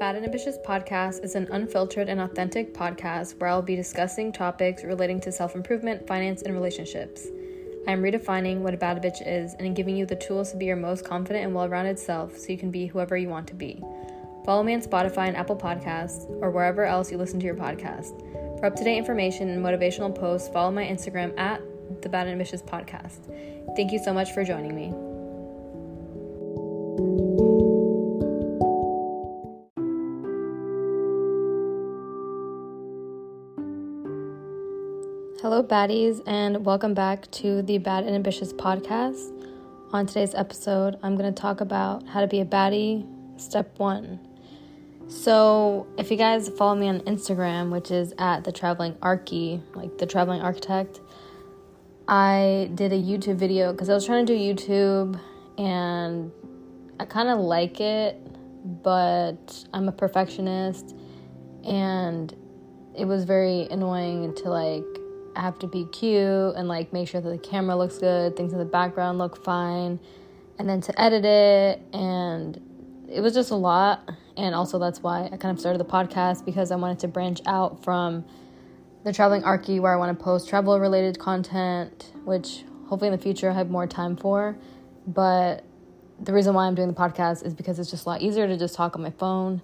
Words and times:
Bad 0.00 0.16
and 0.16 0.24
Ambitious 0.24 0.56
podcast 0.56 1.22
is 1.22 1.34
an 1.34 1.46
unfiltered 1.52 2.08
and 2.08 2.22
authentic 2.22 2.72
podcast 2.72 3.38
where 3.38 3.50
I'll 3.50 3.60
be 3.60 3.76
discussing 3.76 4.32
topics 4.32 4.82
relating 4.82 5.20
to 5.20 5.30
self 5.30 5.54
improvement, 5.54 6.06
finance, 6.06 6.40
and 6.40 6.54
relationships. 6.54 7.26
I 7.86 7.92
am 7.92 8.00
redefining 8.02 8.60
what 8.60 8.72
a 8.72 8.78
bad 8.78 9.02
bitch 9.02 9.20
is 9.26 9.52
and 9.58 9.76
giving 9.76 9.94
you 9.94 10.06
the 10.06 10.16
tools 10.16 10.52
to 10.52 10.56
be 10.56 10.64
your 10.64 10.76
most 10.76 11.04
confident 11.04 11.44
and 11.44 11.54
well 11.54 11.68
rounded 11.68 11.98
self 11.98 12.38
so 12.38 12.50
you 12.50 12.56
can 12.56 12.70
be 12.70 12.86
whoever 12.86 13.14
you 13.14 13.28
want 13.28 13.46
to 13.48 13.54
be. 13.54 13.84
Follow 14.46 14.62
me 14.62 14.72
on 14.72 14.80
Spotify 14.80 15.28
and 15.28 15.36
Apple 15.36 15.56
Podcasts 15.56 16.24
or 16.40 16.50
wherever 16.50 16.86
else 16.86 17.12
you 17.12 17.18
listen 17.18 17.38
to 17.38 17.44
your 17.44 17.54
podcast. 17.54 18.18
For 18.58 18.64
up 18.64 18.76
to 18.76 18.84
date 18.84 18.96
information 18.96 19.50
and 19.50 19.62
motivational 19.62 20.18
posts, 20.18 20.48
follow 20.48 20.70
my 20.70 20.84
Instagram 20.84 21.38
at 21.38 21.60
the 22.00 22.08
Bad 22.08 22.22
and 22.22 22.32
Ambitious 22.32 22.62
Podcast. 22.62 23.26
Thank 23.76 23.92
you 23.92 23.98
so 24.02 24.14
much 24.14 24.32
for 24.32 24.44
joining 24.44 24.74
me. 24.74 25.09
Baddies, 35.62 36.22
and 36.26 36.64
welcome 36.64 36.94
back 36.94 37.30
to 37.32 37.60
the 37.60 37.76
Bad 37.76 38.04
and 38.04 38.14
Ambitious 38.14 38.52
podcast. 38.52 39.30
On 39.92 40.06
today's 40.06 40.34
episode, 40.34 40.98
I'm 41.02 41.16
going 41.16 41.32
to 41.32 41.38
talk 41.38 41.60
about 41.60 42.06
how 42.06 42.20
to 42.20 42.26
be 42.26 42.40
a 42.40 42.46
baddie, 42.46 43.06
step 43.38 43.78
one. 43.78 44.20
So, 45.08 45.86
if 45.98 46.10
you 46.10 46.16
guys 46.16 46.48
follow 46.48 46.76
me 46.76 46.88
on 46.88 47.00
Instagram, 47.00 47.70
which 47.70 47.90
is 47.90 48.14
at 48.16 48.44
the 48.44 48.52
traveling 48.52 48.96
archie, 49.02 49.62
like 49.74 49.98
the 49.98 50.06
traveling 50.06 50.40
architect, 50.40 51.00
I 52.08 52.70
did 52.74 52.92
a 52.92 52.98
YouTube 52.98 53.36
video 53.36 53.72
because 53.72 53.90
I 53.90 53.94
was 53.94 54.06
trying 54.06 54.24
to 54.26 54.36
do 54.36 54.38
YouTube 54.38 55.20
and 55.58 56.32
I 56.98 57.04
kind 57.04 57.28
of 57.28 57.38
like 57.38 57.80
it, 57.80 58.16
but 58.82 59.64
I'm 59.74 59.88
a 59.88 59.92
perfectionist 59.92 60.96
and 61.64 62.34
it 62.96 63.04
was 63.04 63.24
very 63.24 63.68
annoying 63.70 64.34
to 64.36 64.48
like 64.48 64.99
have 65.36 65.58
to 65.60 65.66
be 65.66 65.84
cute 65.86 66.54
and 66.56 66.68
like 66.68 66.92
make 66.92 67.08
sure 67.08 67.20
that 67.20 67.28
the 67.28 67.38
camera 67.38 67.76
looks 67.76 67.98
good, 67.98 68.36
things 68.36 68.52
in 68.52 68.58
the 68.58 68.64
background 68.64 69.18
look 69.18 69.42
fine, 69.42 70.00
and 70.58 70.68
then 70.68 70.80
to 70.82 71.00
edit 71.00 71.24
it. 71.24 71.82
And 71.92 72.60
it 73.08 73.20
was 73.20 73.34
just 73.34 73.50
a 73.50 73.56
lot. 73.56 74.08
And 74.36 74.54
also, 74.54 74.78
that's 74.78 75.02
why 75.02 75.28
I 75.32 75.36
kind 75.36 75.52
of 75.52 75.60
started 75.60 75.78
the 75.78 75.84
podcast 75.84 76.44
because 76.44 76.70
I 76.70 76.76
wanted 76.76 76.98
to 77.00 77.08
branch 77.08 77.40
out 77.46 77.82
from 77.82 78.24
the 79.04 79.12
traveling 79.12 79.44
archie 79.44 79.80
where 79.80 79.92
I 79.92 79.96
want 79.96 80.16
to 80.16 80.24
post 80.24 80.48
travel 80.48 80.78
related 80.78 81.18
content, 81.18 82.12
which 82.24 82.64
hopefully 82.86 83.08
in 83.08 83.12
the 83.12 83.22
future 83.22 83.50
I 83.50 83.54
have 83.54 83.70
more 83.70 83.86
time 83.86 84.16
for. 84.16 84.56
But 85.06 85.64
the 86.20 86.32
reason 86.32 86.54
why 86.54 86.66
I'm 86.66 86.74
doing 86.74 86.88
the 86.88 86.94
podcast 86.94 87.44
is 87.44 87.54
because 87.54 87.78
it's 87.78 87.90
just 87.90 88.04
a 88.06 88.08
lot 88.08 88.20
easier 88.20 88.46
to 88.46 88.56
just 88.56 88.74
talk 88.74 88.94
on 88.94 89.02
my 89.02 89.10
phone 89.10 89.62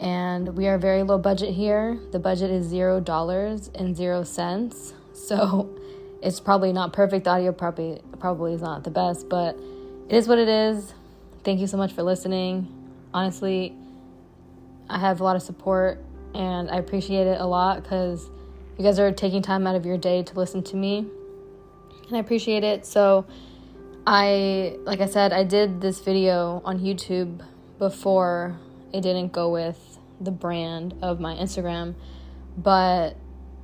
and 0.00 0.56
we 0.56 0.66
are 0.66 0.78
very 0.78 1.02
low 1.02 1.18
budget 1.18 1.54
here. 1.54 1.98
The 2.10 2.18
budget 2.18 2.50
is 2.50 2.66
zero 2.66 3.00
dollars 3.00 3.70
and 3.74 3.94
zero 3.94 4.24
cents, 4.24 4.94
so 5.12 5.78
it's 6.22 6.40
probably 6.40 6.72
not 6.72 6.92
perfect. 6.92 7.28
audio 7.28 7.52
probably 7.52 8.00
probably 8.18 8.54
is 8.54 8.62
not 8.62 8.82
the 8.82 8.90
best, 8.90 9.28
but 9.28 9.56
it 10.08 10.16
is 10.16 10.26
what 10.26 10.38
it 10.38 10.48
is. 10.48 10.94
Thank 11.44 11.60
you 11.60 11.66
so 11.66 11.76
much 11.76 11.92
for 11.92 12.02
listening. 12.02 12.66
Honestly, 13.12 13.74
I 14.88 14.98
have 14.98 15.20
a 15.20 15.24
lot 15.24 15.36
of 15.36 15.42
support, 15.42 16.02
and 16.34 16.70
I 16.70 16.76
appreciate 16.76 17.26
it 17.26 17.40
a 17.40 17.46
lot 17.46 17.82
because 17.82 18.28
you 18.78 18.84
guys 18.84 18.98
are 18.98 19.12
taking 19.12 19.42
time 19.42 19.66
out 19.66 19.74
of 19.74 19.84
your 19.84 19.98
day 19.98 20.22
to 20.22 20.34
listen 20.34 20.62
to 20.64 20.76
me, 20.76 21.06
and 22.08 22.16
I 22.16 22.20
appreciate 22.20 22.64
it. 22.64 22.86
So, 22.86 23.26
I 24.06 24.78
like 24.84 25.02
I 25.02 25.06
said, 25.06 25.34
I 25.34 25.44
did 25.44 25.82
this 25.82 26.00
video 26.00 26.62
on 26.64 26.80
YouTube 26.80 27.44
before 27.78 28.58
it 28.92 29.02
didn't 29.02 29.32
go 29.32 29.50
with 29.50 29.89
the 30.20 30.30
brand 30.30 30.94
of 31.02 31.20
my 31.20 31.34
Instagram, 31.34 31.94
but 32.56 33.16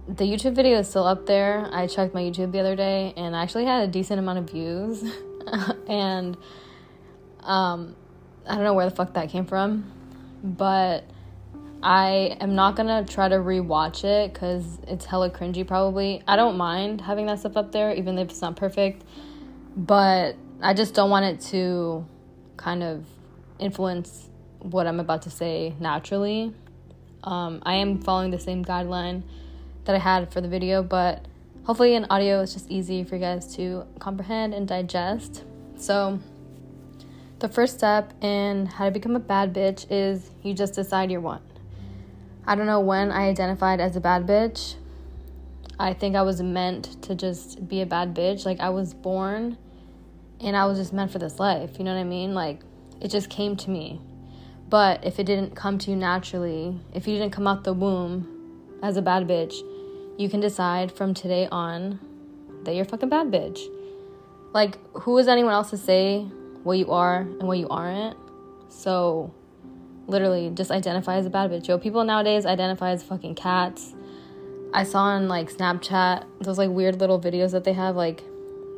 the 0.08 0.24
YouTube 0.24 0.54
video 0.54 0.78
is 0.78 0.88
still 0.88 1.06
up 1.06 1.26
there. 1.26 1.68
I 1.72 1.86
checked 1.86 2.14
my 2.14 2.22
YouTube 2.22 2.52
the 2.52 2.60
other 2.60 2.76
day 2.76 3.12
and 3.16 3.34
I 3.34 3.42
actually 3.42 3.64
had 3.64 3.88
a 3.88 3.90
decent 3.90 4.18
amount 4.18 4.38
of 4.38 4.50
views. 4.50 5.04
and 5.88 6.36
um, 7.40 7.96
I 8.46 8.54
don't 8.54 8.64
know 8.64 8.74
where 8.74 8.88
the 8.88 8.94
fuck 8.94 9.14
that 9.14 9.30
came 9.30 9.46
from, 9.46 9.90
but 10.42 11.04
I 11.82 12.36
am 12.40 12.54
not 12.54 12.76
gonna 12.76 13.04
try 13.04 13.28
to 13.28 13.36
rewatch 13.36 14.04
it 14.04 14.32
because 14.32 14.78
it's 14.86 15.04
hella 15.04 15.30
cringy, 15.30 15.66
probably. 15.66 16.22
I 16.26 16.36
don't 16.36 16.56
mind 16.56 17.00
having 17.00 17.26
that 17.26 17.40
stuff 17.40 17.56
up 17.56 17.72
there, 17.72 17.92
even 17.92 18.18
if 18.18 18.30
it's 18.30 18.40
not 18.40 18.56
perfect, 18.56 19.04
but 19.76 20.36
I 20.62 20.74
just 20.74 20.94
don't 20.94 21.10
want 21.10 21.26
it 21.26 21.40
to 21.52 22.06
kind 22.56 22.82
of 22.82 23.04
influence 23.58 24.30
what 24.60 24.86
I'm 24.86 25.00
about 25.00 25.22
to 25.22 25.30
say 25.30 25.74
naturally. 25.80 26.54
Um, 27.24 27.62
I 27.64 27.74
am 27.74 28.00
following 28.00 28.30
the 28.30 28.38
same 28.38 28.64
guideline 28.64 29.22
that 29.84 29.94
I 29.94 29.98
had 29.98 30.32
for 30.32 30.40
the 30.40 30.48
video, 30.48 30.82
but 30.82 31.24
hopefully 31.64 31.94
in 31.94 32.06
audio 32.10 32.42
it's 32.42 32.52
just 32.52 32.70
easy 32.70 33.02
for 33.04 33.16
you 33.16 33.20
guys 33.20 33.54
to 33.56 33.86
comprehend 33.98 34.54
and 34.54 34.68
digest. 34.68 35.44
So, 35.76 36.20
the 37.38 37.48
first 37.48 37.76
step 37.76 38.14
in 38.22 38.66
how 38.66 38.86
to 38.86 38.90
become 38.90 39.14
a 39.14 39.20
bad 39.20 39.52
bitch 39.52 39.86
is 39.90 40.30
you 40.42 40.54
just 40.54 40.74
decide 40.74 41.10
you're 41.10 41.20
one. 41.20 41.42
I 42.46 42.54
don't 42.54 42.66
know 42.66 42.80
when 42.80 43.10
I 43.10 43.28
identified 43.28 43.80
as 43.80 43.96
a 43.96 44.00
bad 44.00 44.26
bitch. 44.26 44.76
I 45.78 45.92
think 45.92 46.16
I 46.16 46.22
was 46.22 46.40
meant 46.40 47.02
to 47.02 47.14
just 47.14 47.68
be 47.68 47.82
a 47.82 47.86
bad 47.86 48.14
bitch. 48.14 48.46
Like, 48.46 48.60
I 48.60 48.70
was 48.70 48.94
born 48.94 49.58
and 50.40 50.56
I 50.56 50.64
was 50.64 50.78
just 50.78 50.92
meant 50.92 51.10
for 51.10 51.18
this 51.18 51.38
life. 51.38 51.78
You 51.78 51.84
know 51.84 51.94
what 51.94 52.00
I 52.00 52.04
mean? 52.04 52.34
Like, 52.34 52.60
it 53.00 53.08
just 53.08 53.28
came 53.28 53.56
to 53.56 53.70
me. 53.70 54.00
But 54.68 55.04
if 55.04 55.20
it 55.20 55.24
didn't 55.24 55.54
come 55.54 55.78
to 55.78 55.90
you 55.90 55.96
naturally, 55.96 56.80
if 56.92 57.06
you 57.06 57.14
didn't 57.16 57.32
come 57.32 57.46
out 57.46 57.64
the 57.64 57.72
womb 57.72 58.78
as 58.82 58.96
a 58.96 59.02
bad 59.02 59.28
bitch, 59.28 59.54
you 60.18 60.28
can 60.28 60.40
decide 60.40 60.90
from 60.90 61.14
today 61.14 61.46
on 61.50 62.00
that 62.64 62.74
you're 62.74 62.84
a 62.84 62.88
fucking 62.88 63.08
bad 63.08 63.28
bitch. 63.28 63.60
Like, 64.52 64.78
who 65.02 65.18
is 65.18 65.28
anyone 65.28 65.52
else 65.52 65.70
to 65.70 65.76
say 65.76 66.22
what 66.64 66.78
you 66.78 66.90
are 66.90 67.20
and 67.20 67.42
what 67.42 67.58
you 67.58 67.68
aren't? 67.68 68.16
So, 68.68 69.32
literally, 70.08 70.50
just 70.50 70.70
identify 70.70 71.16
as 71.16 71.26
a 71.26 71.30
bad 71.30 71.50
bitch. 71.50 71.68
Yo, 71.68 71.78
people 71.78 72.02
nowadays 72.04 72.44
identify 72.44 72.90
as 72.90 73.02
fucking 73.04 73.36
cats. 73.36 73.94
I 74.74 74.82
saw 74.82 75.02
on 75.02 75.28
like 75.28 75.52
Snapchat 75.52 76.24
those 76.40 76.58
like 76.58 76.70
weird 76.70 76.98
little 76.98 77.20
videos 77.20 77.52
that 77.52 77.62
they 77.62 77.72
have, 77.74 77.94
like, 77.94 78.24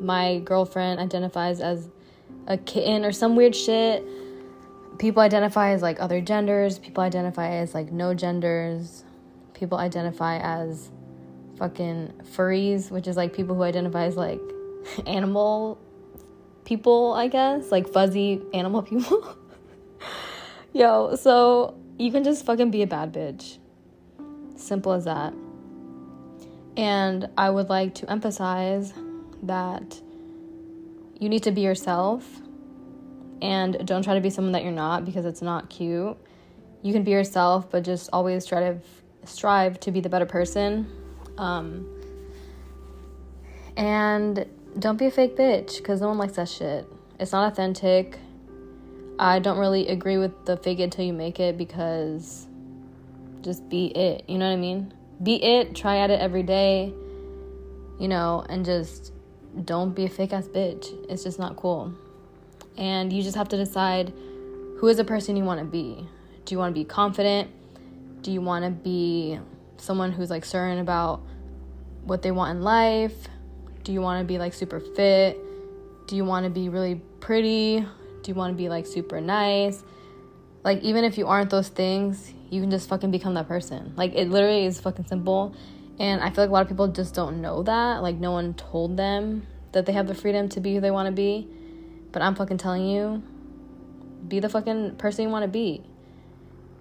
my 0.00 0.40
girlfriend 0.40 1.00
identifies 1.00 1.60
as 1.60 1.88
a 2.46 2.58
kitten 2.58 3.04
or 3.04 3.12
some 3.12 3.36
weird 3.36 3.56
shit 3.56 4.06
people 4.98 5.22
identify 5.22 5.70
as 5.70 5.82
like 5.82 6.00
other 6.00 6.20
genders, 6.20 6.78
people 6.78 7.02
identify 7.02 7.50
as 7.50 7.74
like 7.74 7.92
no 7.92 8.14
genders, 8.14 9.04
people 9.54 9.78
identify 9.78 10.38
as 10.38 10.90
fucking 11.56 12.12
furries, 12.24 12.90
which 12.90 13.06
is 13.06 13.16
like 13.16 13.32
people 13.32 13.54
who 13.54 13.62
identify 13.62 14.04
as 14.04 14.16
like 14.16 14.40
animal 15.06 15.78
people, 16.64 17.12
I 17.14 17.28
guess, 17.28 17.70
like 17.70 17.88
fuzzy 17.88 18.42
animal 18.52 18.82
people. 18.90 19.36
Yo, 20.72 21.16
so 21.16 21.78
you 21.98 22.12
can 22.12 22.24
just 22.24 22.44
fucking 22.44 22.70
be 22.70 22.82
a 22.82 22.86
bad 22.86 23.12
bitch. 23.12 23.58
Simple 24.56 24.92
as 24.92 25.04
that. 25.04 25.32
And 26.76 27.28
I 27.36 27.50
would 27.50 27.68
like 27.68 27.94
to 27.96 28.10
emphasize 28.10 28.92
that 29.42 30.00
you 31.18 31.28
need 31.28 31.42
to 31.44 31.50
be 31.50 31.62
yourself 31.62 32.40
and 33.40 33.86
don't 33.86 34.02
try 34.02 34.14
to 34.14 34.20
be 34.20 34.30
someone 34.30 34.52
that 34.52 34.62
you're 34.62 34.72
not 34.72 35.04
because 35.04 35.24
it's 35.24 35.42
not 35.42 35.70
cute. 35.70 36.16
You 36.82 36.92
can 36.92 37.04
be 37.04 37.10
yourself, 37.10 37.70
but 37.70 37.84
just 37.84 38.10
always 38.12 38.46
try 38.46 38.60
to 38.60 38.78
strive 39.24 39.78
to 39.80 39.90
be 39.90 40.00
the 40.00 40.08
better 40.08 40.26
person. 40.26 40.90
Um, 41.36 41.86
and 43.76 44.46
don't 44.78 44.96
be 44.96 45.06
a 45.06 45.10
fake 45.10 45.36
bitch 45.36 45.78
because 45.78 46.00
no 46.00 46.08
one 46.08 46.18
likes 46.18 46.34
that 46.34 46.48
shit. 46.48 46.86
It's 47.18 47.32
not 47.32 47.52
authentic. 47.52 48.18
I 49.18 49.40
don't 49.40 49.58
really 49.58 49.88
agree 49.88 50.18
with 50.18 50.44
the 50.46 50.56
fake 50.56 50.78
it 50.78 50.92
till 50.92 51.04
you 51.04 51.12
make 51.12 51.40
it 51.40 51.58
because 51.58 52.46
just 53.42 53.68
be 53.68 53.86
it. 53.86 54.24
You 54.28 54.38
know 54.38 54.46
what 54.46 54.52
I 54.52 54.56
mean? 54.56 54.92
Be 55.22 55.42
it, 55.42 55.74
try 55.74 55.98
at 55.98 56.10
it 56.10 56.20
every 56.20 56.44
day, 56.44 56.92
you 57.98 58.06
know, 58.06 58.44
and 58.48 58.64
just 58.64 59.12
don't 59.64 59.94
be 59.94 60.04
a 60.04 60.08
fake 60.08 60.32
ass 60.32 60.46
bitch. 60.46 60.86
It's 61.10 61.24
just 61.24 61.40
not 61.40 61.56
cool 61.56 61.92
and 62.78 63.12
you 63.12 63.22
just 63.22 63.36
have 63.36 63.48
to 63.48 63.56
decide 63.56 64.12
who 64.78 64.86
is 64.86 64.98
a 64.98 65.04
person 65.04 65.36
you 65.36 65.44
want 65.44 65.60
to 65.60 65.66
be. 65.66 66.08
Do 66.44 66.54
you 66.54 66.58
want 66.58 66.74
to 66.74 66.80
be 66.80 66.84
confident? 66.84 67.50
Do 68.22 68.32
you 68.32 68.40
want 68.40 68.64
to 68.64 68.70
be 68.70 69.38
someone 69.76 70.12
who's 70.12 70.30
like 70.30 70.44
certain 70.44 70.78
about 70.78 71.20
what 72.04 72.22
they 72.22 72.30
want 72.30 72.56
in 72.56 72.62
life? 72.62 73.28
Do 73.82 73.92
you 73.92 74.00
want 74.00 74.20
to 74.20 74.24
be 74.24 74.38
like 74.38 74.54
super 74.54 74.80
fit? 74.80 75.38
Do 76.06 76.16
you 76.16 76.24
want 76.24 76.44
to 76.44 76.50
be 76.50 76.68
really 76.68 76.94
pretty? 77.20 77.80
Do 77.80 78.30
you 78.30 78.34
want 78.34 78.52
to 78.52 78.56
be 78.56 78.68
like 78.68 78.86
super 78.86 79.20
nice? 79.20 79.82
Like, 80.64 80.82
even 80.82 81.04
if 81.04 81.18
you 81.18 81.26
aren't 81.26 81.50
those 81.50 81.68
things, 81.68 82.32
you 82.50 82.60
can 82.60 82.70
just 82.70 82.88
fucking 82.88 83.10
become 83.10 83.34
that 83.34 83.48
person. 83.48 83.92
Like, 83.96 84.14
it 84.14 84.28
literally 84.28 84.66
is 84.66 84.80
fucking 84.80 85.06
simple. 85.06 85.54
And 85.98 86.20
I 86.20 86.30
feel 86.30 86.44
like 86.44 86.50
a 86.50 86.52
lot 86.52 86.62
of 86.62 86.68
people 86.68 86.88
just 86.88 87.14
don't 87.14 87.40
know 87.40 87.62
that. 87.62 88.02
Like, 88.02 88.16
no 88.16 88.32
one 88.32 88.54
told 88.54 88.96
them 88.96 89.46
that 89.72 89.86
they 89.86 89.92
have 89.92 90.06
the 90.06 90.14
freedom 90.14 90.48
to 90.50 90.60
be 90.60 90.74
who 90.74 90.80
they 90.80 90.90
want 90.90 91.06
to 91.06 91.12
be. 91.12 91.48
But 92.12 92.22
I'm 92.22 92.34
fucking 92.34 92.58
telling 92.58 92.86
you, 92.88 93.22
be 94.26 94.40
the 94.40 94.48
fucking 94.48 94.96
person 94.96 95.24
you 95.24 95.30
want 95.30 95.44
to 95.44 95.48
be. 95.48 95.82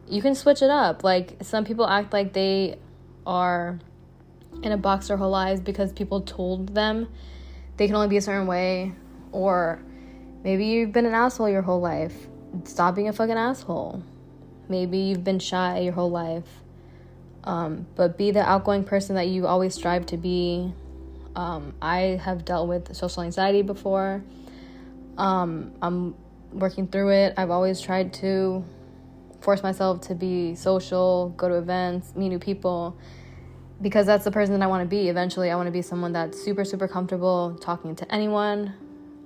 you 0.09 0.21
can 0.21 0.35
switch 0.35 0.61
it 0.61 0.69
up. 0.69 1.03
Like 1.03 1.37
some 1.41 1.65
people 1.65 1.87
act 1.87 2.13
like 2.13 2.33
they 2.33 2.79
are 3.25 3.79
in 4.63 4.71
a 4.71 4.77
box 4.77 5.09
their 5.09 5.17
whole 5.17 5.29
lives 5.29 5.61
because 5.61 5.91
people 5.91 6.21
told 6.21 6.73
them 6.73 7.07
they 7.77 7.87
can 7.87 7.95
only 7.95 8.07
be 8.07 8.17
a 8.17 8.21
certain 8.21 8.47
way 8.47 8.93
or 9.31 9.79
maybe 10.43 10.65
you've 10.65 10.93
been 10.93 11.05
an 11.05 11.13
asshole 11.13 11.49
your 11.49 11.61
whole 11.61 11.81
life. 11.81 12.15
Stop 12.63 12.95
being 12.95 13.09
a 13.09 13.13
fucking 13.13 13.37
asshole. 13.37 14.01
Maybe 14.69 14.97
you've 14.97 15.23
been 15.23 15.39
shy 15.39 15.79
your 15.79 15.93
whole 15.93 16.09
life. 16.09 16.47
Um, 17.43 17.87
but 17.95 18.17
be 18.17 18.31
the 18.31 18.41
outgoing 18.41 18.83
person 18.83 19.15
that 19.15 19.27
you 19.27 19.47
always 19.47 19.73
strive 19.73 20.05
to 20.07 20.17
be. 20.17 20.73
Um, 21.35 21.73
I 21.81 22.19
have 22.23 22.43
dealt 22.45 22.67
with 22.67 22.95
social 22.95 23.23
anxiety 23.23 23.61
before. 23.61 24.23
Um, 25.17 25.73
I'm 25.81 26.15
working 26.51 26.87
through 26.87 27.11
it. 27.11 27.33
I've 27.37 27.49
always 27.49 27.81
tried 27.81 28.13
to 28.15 28.63
force 29.41 29.63
myself 29.63 30.01
to 30.01 30.15
be 30.15 30.55
social, 30.55 31.29
go 31.37 31.47
to 31.47 31.55
events, 31.55 32.15
meet 32.15 32.29
new 32.29 32.39
people, 32.39 32.97
because 33.81 34.05
that's 34.05 34.23
the 34.23 34.31
person 34.31 34.53
that 34.53 34.63
I 34.63 34.67
want 34.67 34.83
to 34.83 34.87
be. 34.87 35.09
Eventually, 35.09 35.51
I 35.51 35.55
want 35.55 35.67
to 35.67 35.71
be 35.71 35.81
someone 35.81 36.13
that's 36.13 36.41
super, 36.41 36.65
super 36.65 36.87
comfortable 36.87 37.57
talking 37.61 37.95
to 37.95 38.13
anyone. 38.13 38.73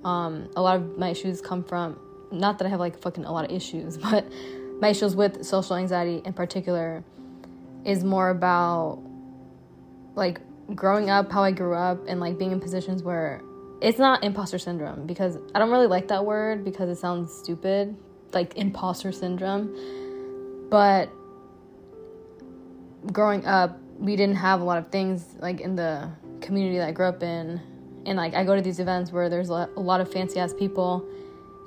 Um, 0.04 0.50
a 0.56 0.62
lot 0.62 0.76
of 0.76 0.98
my 0.98 1.10
issues 1.10 1.40
come 1.40 1.64
from, 1.64 1.98
not 2.30 2.58
that 2.58 2.66
I 2.66 2.68
have 2.68 2.80
like 2.80 2.98
fucking 3.00 3.24
a 3.24 3.32
lot 3.32 3.44
of 3.44 3.50
issues, 3.50 3.96
but 4.10 4.30
my 4.80 4.88
issues 4.88 5.14
with 5.14 5.44
social 5.44 5.76
anxiety 5.76 6.22
in 6.24 6.32
particular 6.32 7.04
is 7.84 8.04
more 8.04 8.30
about 8.30 9.02
like 10.14 10.40
growing 10.74 11.10
up 11.10 11.32
how 11.32 11.42
I 11.42 11.52
grew 11.52 11.74
up 11.74 12.06
and 12.06 12.20
like 12.20 12.38
being 12.38 12.52
in 12.52 12.60
positions 12.60 13.02
where 13.02 13.42
it's 13.82 13.98
not 13.98 14.22
imposter 14.22 14.58
syndrome 14.58 15.06
because 15.06 15.36
I 15.54 15.58
don't 15.58 15.70
really 15.70 15.88
like 15.88 16.08
that 16.08 16.24
word 16.24 16.64
because 16.64 16.88
it 16.88 16.96
sounds 16.96 17.32
stupid, 17.32 17.96
like 18.32 18.56
imposter 18.56 19.12
syndrome. 19.12 20.68
But 20.70 21.10
growing 23.12 23.44
up, 23.44 23.78
we 23.98 24.16
didn't 24.16 24.36
have 24.36 24.60
a 24.60 24.64
lot 24.64 24.78
of 24.78 24.88
things 24.88 25.26
like 25.40 25.60
in 25.60 25.76
the 25.76 26.08
community 26.40 26.78
that 26.78 26.88
I 26.88 26.92
grew 26.92 27.06
up 27.06 27.22
in. 27.22 27.60
And 28.06 28.16
like 28.16 28.34
I 28.34 28.44
go 28.44 28.54
to 28.56 28.62
these 28.62 28.80
events 28.80 29.12
where 29.12 29.28
there's 29.28 29.50
a 29.50 29.68
lot 29.76 30.00
of 30.00 30.10
fancy 30.10 30.40
ass 30.40 30.54
people, 30.54 31.06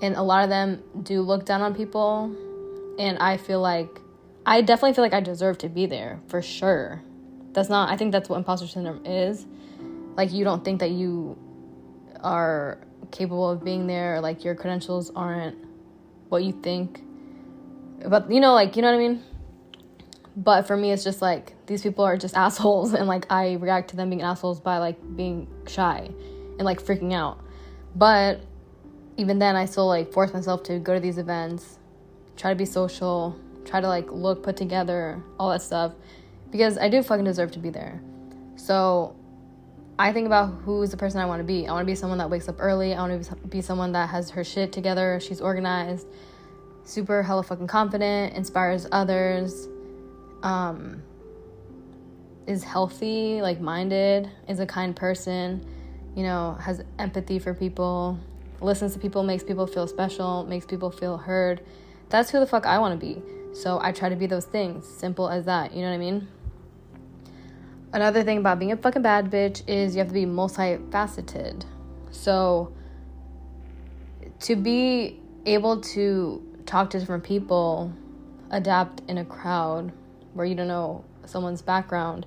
and 0.01 0.15
a 0.15 0.21
lot 0.21 0.43
of 0.43 0.49
them 0.49 0.83
do 1.03 1.21
look 1.21 1.45
down 1.45 1.61
on 1.61 1.75
people. 1.75 2.35
And 2.97 3.17
I 3.19 3.37
feel 3.37 3.61
like 3.61 3.99
I 4.45 4.61
definitely 4.61 4.93
feel 4.93 5.03
like 5.03 5.13
I 5.13 5.21
deserve 5.21 5.57
to 5.59 5.69
be 5.69 5.85
there 5.85 6.19
for 6.27 6.41
sure. 6.41 7.01
That's 7.51 7.69
not, 7.69 7.89
I 7.89 7.97
think 7.97 8.11
that's 8.11 8.29
what 8.29 8.37
imposter 8.37 8.67
syndrome 8.67 9.05
is. 9.05 9.45
Like, 10.17 10.31
you 10.31 10.43
don't 10.43 10.63
think 10.63 10.79
that 10.79 10.91
you 10.91 11.37
are 12.25 12.79
capable 13.11 13.49
of 13.49 13.63
being 13.63 13.87
there, 13.87 14.19
like, 14.19 14.43
your 14.43 14.55
credentials 14.55 15.11
aren't 15.15 15.57
what 16.29 16.43
you 16.43 16.51
think. 16.51 17.01
But, 18.05 18.29
you 18.29 18.41
know, 18.41 18.53
like, 18.53 18.75
you 18.75 18.81
know 18.81 18.89
what 18.89 18.95
I 18.95 19.07
mean? 19.07 19.23
But 20.35 20.67
for 20.67 20.75
me, 20.75 20.91
it's 20.91 21.03
just 21.03 21.21
like 21.21 21.53
these 21.65 21.81
people 21.81 22.03
are 22.03 22.17
just 22.17 22.35
assholes, 22.45 22.93
and 22.93 23.07
like 23.07 23.31
I 23.31 23.53
react 23.53 23.89
to 23.91 23.95
them 23.95 24.09
being 24.09 24.21
assholes 24.21 24.59
by 24.59 24.77
like 24.77 24.97
being 25.15 25.47
shy 25.67 26.09
and 26.57 26.61
like 26.61 26.81
freaking 26.81 27.13
out. 27.13 27.39
But 27.95 28.41
even 29.17 29.39
then, 29.39 29.55
I 29.55 29.65
still 29.65 29.87
like 29.87 30.11
force 30.11 30.33
myself 30.33 30.63
to 30.63 30.79
go 30.79 30.93
to 30.93 30.99
these 30.99 31.17
events, 31.17 31.79
try 32.35 32.49
to 32.49 32.55
be 32.55 32.65
social, 32.65 33.39
try 33.63 33.79
to 33.79 33.87
like 33.87 34.11
look 34.11 34.43
put 34.43 34.57
together, 34.57 35.21
all 35.39 35.49
that 35.51 35.61
stuff, 35.61 35.93
because 36.51 36.77
I 36.77 36.89
do 36.89 37.01
fucking 37.01 37.25
deserve 37.25 37.51
to 37.51 37.59
be 37.59 37.69
there. 37.69 38.01
So 38.57 39.15
I 39.97 40.11
think 40.11 40.25
about 40.25 40.47
who's 40.65 40.91
the 40.91 40.97
person 40.97 41.21
I 41.21 41.25
want 41.25 41.39
to 41.39 41.45
be. 41.45 41.67
I 41.67 41.71
want 41.71 41.83
to 41.83 41.91
be 41.91 41.95
someone 41.95 42.17
that 42.17 42.29
wakes 42.29 42.49
up 42.49 42.57
early. 42.59 42.93
I 42.93 42.99
want 43.07 43.23
to 43.23 43.35
be 43.47 43.61
someone 43.61 43.93
that 43.93 44.09
has 44.09 44.29
her 44.31 44.43
shit 44.43 44.73
together. 44.73 45.19
She's 45.21 45.39
organized, 45.39 46.07
super 46.83 47.23
hella 47.23 47.43
fucking 47.43 47.67
confident, 47.67 48.35
inspires 48.35 48.87
others, 48.91 49.69
um, 50.43 51.01
is 52.45 52.63
healthy, 52.63 53.41
like 53.41 53.61
minded, 53.61 54.29
is 54.49 54.59
a 54.59 54.65
kind 54.65 54.93
person, 54.95 55.65
you 56.13 56.23
know, 56.23 56.57
has 56.59 56.83
empathy 56.99 57.39
for 57.39 57.53
people, 57.53 58.19
listens 58.59 58.93
to 58.93 58.99
people, 58.99 59.23
makes 59.23 59.43
people 59.43 59.65
feel 59.65 59.87
special, 59.87 60.43
makes 60.43 60.65
people 60.65 60.91
feel 60.91 61.17
heard. 61.17 61.61
That's 62.09 62.29
who 62.29 62.41
the 62.41 62.45
fuck 62.45 62.65
I 62.65 62.79
want 62.79 62.99
to 62.99 63.05
be. 63.05 63.21
So 63.53 63.79
I 63.81 63.93
try 63.93 64.09
to 64.09 64.15
be 64.17 64.25
those 64.25 64.45
things. 64.45 64.85
Simple 64.85 65.29
as 65.29 65.45
that. 65.45 65.73
You 65.73 65.81
know 65.81 65.87
what 65.87 65.95
I 65.95 65.99
mean? 65.99 66.27
Another 67.95 68.23
thing 68.23 68.39
about 68.39 68.59
being 68.59 68.73
a 68.73 68.75
fucking 68.75 69.03
bad 69.03 69.31
bitch 69.31 69.63
is 69.69 69.95
you 69.95 69.99
have 69.99 70.09
to 70.09 70.13
be 70.13 70.25
multifaceted. 70.25 71.63
So 72.11 72.73
to 74.41 74.57
be 74.57 75.21
able 75.45 75.79
to 75.79 76.43
talk 76.65 76.89
to 76.89 76.99
different 76.99 77.23
people, 77.23 77.93
adapt 78.51 79.01
in 79.09 79.17
a 79.17 79.23
crowd 79.23 79.93
where 80.33 80.45
you 80.45 80.55
don't 80.55 80.67
know 80.67 81.05
someone's 81.23 81.61
background, 81.61 82.25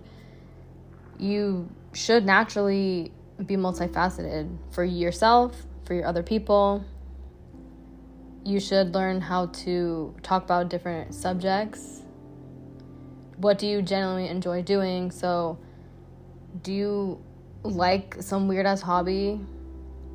you 1.18 1.68
should 1.92 2.24
naturally 2.24 3.12
be 3.44 3.56
multifaceted 3.56 4.56
for 4.70 4.84
yourself, 4.84 5.66
for 5.84 5.92
your 5.92 6.06
other 6.06 6.22
people, 6.22 6.82
you 8.42 8.58
should 8.58 8.94
learn 8.94 9.20
how 9.20 9.46
to 9.48 10.14
talk 10.22 10.44
about 10.44 10.70
different 10.70 11.12
subjects. 11.12 12.04
What 13.38 13.58
do 13.58 13.66
you 13.66 13.82
generally 13.82 14.28
enjoy 14.28 14.62
doing? 14.62 15.12
So, 15.12 15.58
do 16.62 16.72
you 16.72 17.22
like 17.62 18.16
some 18.20 18.48
weird 18.48 18.66
ass 18.66 18.80
hobby 18.80 19.40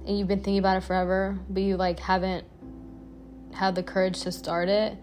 and 0.05 0.19
you've 0.19 0.27
been 0.27 0.39
thinking 0.39 0.59
about 0.59 0.77
it 0.77 0.83
forever, 0.83 1.39
but 1.49 1.63
you 1.63 1.77
like 1.77 1.99
haven't 1.99 2.45
had 3.53 3.75
the 3.75 3.83
courage 3.83 4.21
to 4.23 4.31
start 4.31 4.67
it? 4.67 4.97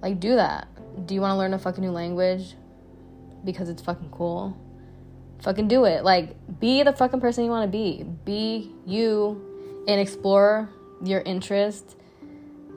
Like, 0.00 0.20
do 0.20 0.36
that. 0.36 0.68
Do 1.06 1.14
you 1.14 1.20
want 1.20 1.32
to 1.32 1.36
learn 1.36 1.52
a 1.52 1.58
fucking 1.58 1.84
new 1.84 1.90
language 1.90 2.54
because 3.44 3.68
it's 3.68 3.82
fucking 3.82 4.10
cool? 4.10 4.56
Fucking 5.42 5.68
do 5.68 5.84
it. 5.84 6.02
Like, 6.02 6.36
be 6.60 6.82
the 6.82 6.94
fucking 6.94 7.20
person 7.20 7.44
you 7.44 7.50
want 7.50 7.70
to 7.70 7.70
be. 7.70 8.04
Be 8.24 8.72
you 8.86 9.84
and 9.86 10.00
explore 10.00 10.70
your 11.04 11.20
interest 11.20 11.96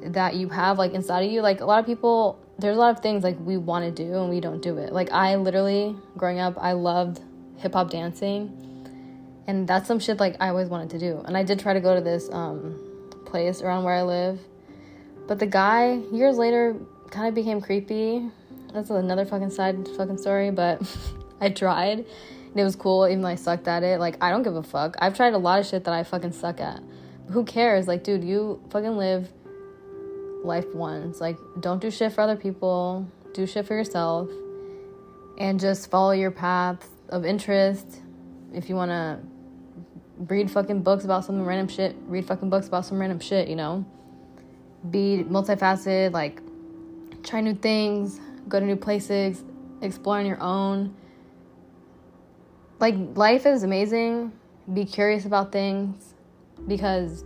that 0.02 0.36
you 0.36 0.50
have 0.50 0.78
like 0.78 0.94
inside 0.94 1.24
of 1.24 1.32
you 1.32 1.42
like 1.42 1.62
a 1.62 1.66
lot 1.66 1.80
of 1.80 1.86
people 1.86 2.43
there's 2.63 2.77
a 2.77 2.80
lot 2.80 2.95
of 2.95 3.01
things 3.01 3.25
like 3.25 3.38
we 3.42 3.57
want 3.57 3.83
to 3.83 3.92
do 3.92 4.21
and 4.21 4.30
we 4.30 4.39
don't 4.39 4.62
do 4.62 4.77
it. 4.77 4.94
Like 4.94 5.12
i 5.12 5.36
literally 5.36 5.98
growing 6.18 6.39
up 6.39 6.56
i 6.57 6.71
loved 6.71 7.19
hip-hop 7.57 7.89
dancing 7.89 8.57
and 9.48 9.68
that's 9.68 9.86
some 9.86 10.00
shit 10.00 10.18
like 10.18 10.38
i 10.39 10.48
always 10.48 10.69
wanted 10.69 10.89
to 10.92 11.00
do. 11.00 11.21
And 11.25 11.36
i 11.36 11.44
did 11.44 11.60
try 11.60 11.74
to 11.74 11.81
go 11.81 11.94
to 11.94 12.00
this 12.00 12.30
um, 12.31 12.80
place 13.25 13.62
around 13.62 13.83
where 13.83 13.95
i 13.95 14.01
live 14.01 14.39
but 15.27 15.39
the 15.39 15.46
guy 15.46 15.96
years 16.13 16.38
later 16.38 16.77
kind 17.12 17.27
of 17.27 17.36
became 17.36 17.60
creepy. 17.60 18.29
That's 18.74 18.89
another 18.89 19.25
fucking 19.25 19.51
side 19.51 19.86
fucking 19.98 20.17
story 20.17 20.50
but 20.50 20.82
i 21.41 21.50
tried 21.50 22.00
and 22.00 22.55
it 22.55 22.63
was 22.63 22.77
cool 22.77 23.05
even 23.08 23.24
though 23.24 23.27
i 23.27 23.36
sucked 23.36 23.67
at 23.67 23.84
it. 23.84 24.00
Like 24.00 24.15
i 24.24 24.29
don't 24.29 24.43
give 24.43 24.55
a 24.55 24.63
fuck. 24.63 24.96
I've 25.00 25.17
tried 25.17 25.34
a 25.34 25.38
lot 25.38 25.60
of 25.60 25.65
shit 25.65 25.84
that 25.84 25.93
i 25.93 26.03
fucking 26.03 26.32
suck 26.32 26.62
at. 26.62 26.82
Who 27.29 27.43
cares? 27.43 27.89
Like 27.89 28.05
dude 28.05 28.24
you 28.24 28.63
fucking 28.70 28.96
live 28.96 29.27
life 30.44 30.74
once. 30.74 31.22
Like, 31.22 31.38
don't 31.60 31.82
do 31.82 31.90
shit 31.90 32.14
for 32.14 32.22
other 32.22 32.36
people, 32.36 33.08
do 33.34 33.46
shit 33.46 33.66
for 33.66 33.76
yourself, 33.76 34.30
and 35.38 35.60
just 35.60 35.90
follow 35.90 36.12
your 36.12 36.32
path 36.32 36.88
of 37.10 37.26
interest. 37.26 38.02
If 38.54 38.70
you 38.70 38.76
want 38.76 38.92
to 38.92 39.20
read 40.18 40.50
fucking 40.52 40.84
books 40.84 41.06
about 41.06 41.26
some 41.26 41.44
random 41.44 41.68
shit, 41.68 41.96
read 42.08 42.26
fucking 42.26 42.50
books 42.50 42.68
about 42.68 42.86
some 42.86 43.00
random 43.00 43.20
shit, 43.20 43.48
you 43.48 43.56
know? 43.56 43.86
Be 44.90 45.26
multifaceted, 45.28 46.12
like, 46.12 46.42
try 47.24 47.42
new 47.42 47.56
things, 47.56 48.20
go 48.48 48.60
to 48.60 48.66
new 48.66 48.76
places, 48.76 49.44
explore 49.82 50.18
on 50.18 50.26
your 50.26 50.42
own. 50.42 50.96
Like, 52.80 52.96
life 53.16 53.46
is 53.46 53.64
amazing. 53.64 54.34
Be 54.74 54.86
curious 54.86 55.26
about 55.26 55.52
things 55.52 56.14
because 56.68 57.24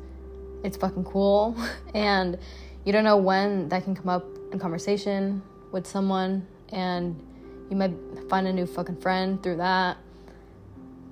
it's 0.64 0.78
fucking 0.78 1.04
cool. 1.04 1.56
and 1.94 2.38
you 2.88 2.94
don't 2.94 3.03
know 3.03 3.17
when 3.17 3.67
that 3.67 3.84
can 3.84 3.94
come 3.94 4.08
up 4.08 4.25
in 4.53 4.60
conversation 4.60 5.41
with 5.74 5.86
someone 5.86 6.48
and 6.70 7.22
you 7.70 7.75
might 7.75 7.91
find 8.29 8.48
a 8.48 8.53
new 8.53 8.65
fucking 8.65 8.96
friend 9.01 9.44
through 9.44 9.58
that. 9.58 9.98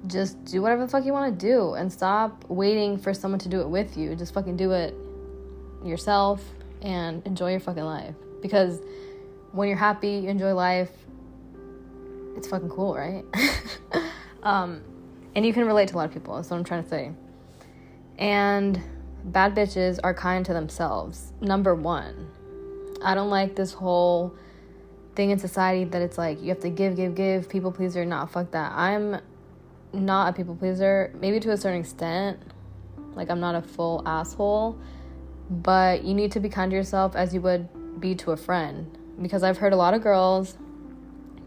Just 0.08 0.42
do 0.46 0.62
whatever 0.62 0.84
the 0.84 0.88
fuck 0.88 1.04
you 1.04 1.12
want 1.12 1.38
to 1.38 1.46
do 1.46 1.74
and 1.74 1.92
stop 1.92 2.46
waiting 2.48 2.98
for 2.98 3.14
someone 3.14 3.40
to 3.40 3.50
do 3.50 3.60
it 3.60 3.68
with 3.68 3.98
you. 3.98 4.16
Just 4.16 4.34
fucking 4.34 4.56
do 4.56 4.72
it 4.72 4.96
yourself 5.84 6.42
and 6.82 7.22
enjoy 7.28 7.52
your 7.52 7.60
fucking 7.60 7.84
life. 7.84 8.16
Because 8.42 8.80
when 9.52 9.68
you're 9.68 9.78
happy 9.78 10.12
you 10.12 10.30
enjoy 10.30 10.54
life 10.54 10.92
it's 12.38 12.48
fucking 12.48 12.70
cool 12.70 12.96
right? 12.96 13.26
Um, 14.44 14.84
and 15.36 15.44
you 15.44 15.52
can 15.52 15.66
relate 15.66 15.90
to 15.90 15.96
a 15.96 15.98
lot 15.98 16.06
of 16.06 16.14
people 16.14 16.36
that's 16.36 16.52
what 16.52 16.58
i'm 16.58 16.64
trying 16.64 16.84
to 16.84 16.90
say. 16.90 17.12
And 18.20 18.80
bad 19.26 19.56
bitches 19.56 20.00
are 20.04 20.14
kind 20.14 20.46
to 20.46 20.54
themselves. 20.54 21.34
Number 21.42 21.76
one, 21.76 22.30
I 23.04 23.16
don't 23.16 23.30
like 23.30 23.56
this 23.56 23.74
whole 23.74 24.36
thing 25.16 25.32
in 25.32 25.40
society 25.40 25.84
that 25.86 26.02
it's 26.02 26.18
like 26.18 26.42
you 26.42 26.50
have 26.50 26.60
to 26.60 26.70
give, 26.70 26.96
give, 26.96 27.16
give, 27.16 27.50
people 27.50 27.72
pleaser. 27.72 28.06
Not 28.06 28.32
fuck 28.32 28.52
that. 28.52 28.72
I'm 28.74 29.20
not 29.94 30.30
a 30.30 30.34
people 30.34 30.56
pleaser, 30.56 31.14
maybe 31.20 31.40
to 31.40 31.52
a 31.52 31.58
certain 31.58 31.80
extent. 31.82 32.40
Like, 33.16 33.30
I'm 33.30 33.40
not 33.40 33.56
a 33.56 33.62
full 33.62 34.04
asshole, 34.06 34.78
but 35.50 36.04
you 36.04 36.14
need 36.14 36.34
to 36.34 36.40
be 36.40 36.50
kind 36.50 36.70
to 36.72 36.76
yourself 36.76 37.16
as 37.16 37.34
you 37.34 37.42
would 37.42 37.68
be 38.00 38.14
to 38.16 38.32
a 38.32 38.38
friend. 38.38 38.98
because 39.22 39.44
I've 39.44 39.58
heard 39.58 39.72
a 39.72 39.78
lot 39.78 39.94
of 39.94 40.02
girls 40.02 40.58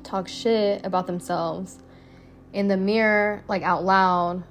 talk 0.03 0.27
shit 0.27 0.85
about 0.87 1.07
themselves 1.07 1.79
in 2.53 2.69
the 2.69 2.77
mirror, 2.77 3.45
like 3.49 3.63
out 3.63 3.85
loud, 3.85 4.43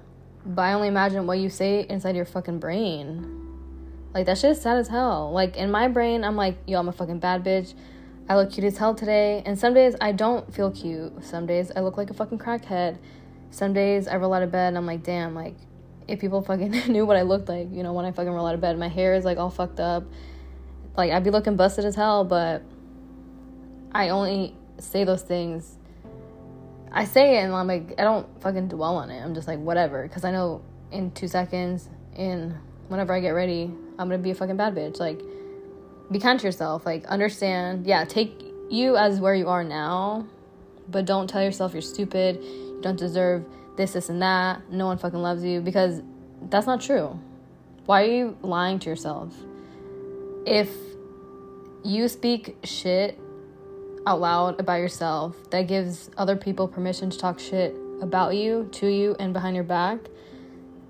but 0.47 0.61
I 0.61 0.73
only 0.73 0.87
imagine 0.87 1.27
what 1.27 1.39
you 1.39 1.49
say 1.49 1.85
inside 1.89 2.15
your 2.15 2.25
fucking 2.25 2.59
brain. 2.59 3.33
Like 4.13 4.25
that 4.25 4.37
shit 4.37 4.51
is 4.51 4.61
sad 4.61 4.77
as 4.77 4.87
hell. 4.87 5.31
Like 5.31 5.57
in 5.57 5.69
my 5.69 5.87
brain, 5.87 6.23
I'm 6.23 6.35
like, 6.35 6.57
yo, 6.65 6.79
I'm 6.79 6.87
a 6.87 6.93
fucking 6.93 7.19
bad 7.19 7.43
bitch. 7.43 7.73
I 8.29 8.35
look 8.35 8.51
cute 8.51 8.65
as 8.65 8.77
hell 8.77 8.95
today. 8.95 9.43
And 9.45 9.59
some 9.59 9.73
days 9.73 9.95
I 9.99 10.11
don't 10.11 10.53
feel 10.53 10.71
cute. 10.71 11.23
Some 11.23 11.45
days 11.45 11.71
I 11.75 11.81
look 11.81 11.97
like 11.97 12.09
a 12.09 12.13
fucking 12.13 12.39
crackhead. 12.39 12.97
Some 13.51 13.73
days 13.73 14.07
I 14.07 14.15
roll 14.15 14.33
out 14.33 14.43
of 14.43 14.51
bed 14.51 14.69
and 14.69 14.77
I'm 14.77 14.85
like, 14.85 15.03
damn, 15.03 15.35
like 15.35 15.55
if 16.07 16.19
people 16.19 16.41
fucking 16.41 16.71
knew 16.87 17.05
what 17.05 17.17
I 17.17 17.23
looked 17.23 17.49
like, 17.49 17.71
you 17.71 17.83
know, 17.83 17.93
when 17.93 18.05
I 18.05 18.11
fucking 18.11 18.31
roll 18.31 18.47
out 18.47 18.55
of 18.55 18.61
bed, 18.61 18.77
my 18.79 18.87
hair 18.87 19.13
is 19.15 19.25
like 19.25 19.37
all 19.37 19.49
fucked 19.49 19.79
up. 19.79 20.03
Like 20.95 21.11
I'd 21.11 21.23
be 21.23 21.29
looking 21.29 21.57
busted 21.57 21.85
as 21.85 21.95
hell, 21.95 22.23
but 22.23 22.63
I 23.91 24.09
only 24.09 24.55
say 24.79 25.03
those 25.03 25.21
things. 25.21 25.76
I 26.91 27.05
say 27.05 27.37
it 27.37 27.41
and 27.41 27.53
I'm 27.53 27.67
like, 27.67 27.95
I 27.97 28.03
don't 28.03 28.27
fucking 28.41 28.69
dwell 28.69 28.97
on 28.97 29.09
it. 29.09 29.21
I'm 29.21 29.33
just 29.33 29.47
like, 29.47 29.59
whatever. 29.59 30.03
Because 30.03 30.23
I 30.23 30.31
know 30.31 30.61
in 30.91 31.11
two 31.11 31.27
seconds, 31.27 31.89
in 32.15 32.57
whenever 32.87 33.13
I 33.13 33.19
get 33.19 33.29
ready, 33.29 33.71
I'm 33.99 34.09
gonna 34.09 34.17
be 34.17 34.31
a 34.31 34.35
fucking 34.35 34.57
bad 34.57 34.75
bitch. 34.75 34.99
Like, 34.99 35.21
be 36.11 36.19
kind 36.19 36.39
to 36.39 36.45
yourself. 36.45 36.85
Like, 36.85 37.05
understand. 37.07 37.85
Yeah, 37.85 38.05
take 38.05 38.43
you 38.69 38.97
as 38.97 39.19
where 39.19 39.35
you 39.35 39.47
are 39.49 39.63
now, 39.63 40.25
but 40.89 41.05
don't 41.05 41.27
tell 41.29 41.43
yourself 41.43 41.73
you're 41.73 41.81
stupid. 41.81 42.43
You 42.43 42.79
don't 42.81 42.97
deserve 42.97 43.45
this, 43.75 43.93
this, 43.93 44.09
and 44.09 44.21
that. 44.21 44.71
No 44.71 44.87
one 44.87 44.97
fucking 44.97 45.19
loves 45.19 45.43
you 45.43 45.61
because 45.61 46.01
that's 46.49 46.67
not 46.67 46.81
true. 46.81 47.19
Why 47.85 48.03
are 48.03 48.11
you 48.11 48.37
lying 48.41 48.79
to 48.79 48.89
yourself? 48.89 49.33
If 50.45 50.69
you 51.83 52.07
speak 52.07 52.57
shit 52.63 53.19
out 54.07 54.21
loud 54.21 54.57
about 54.57 54.75
yourself 54.75 55.35
that 55.49 55.67
gives 55.67 56.09
other 56.17 56.37
people 56.37 56.65
permission 56.65 57.09
to 57.09 57.17
talk 57.17 57.39
shit 57.39 57.75
about 58.01 58.35
you, 58.35 58.69
to 58.71 58.87
you, 58.87 59.15
and 59.19 59.33
behind 59.33 59.53
your 59.53 59.65
back, 59.65 59.99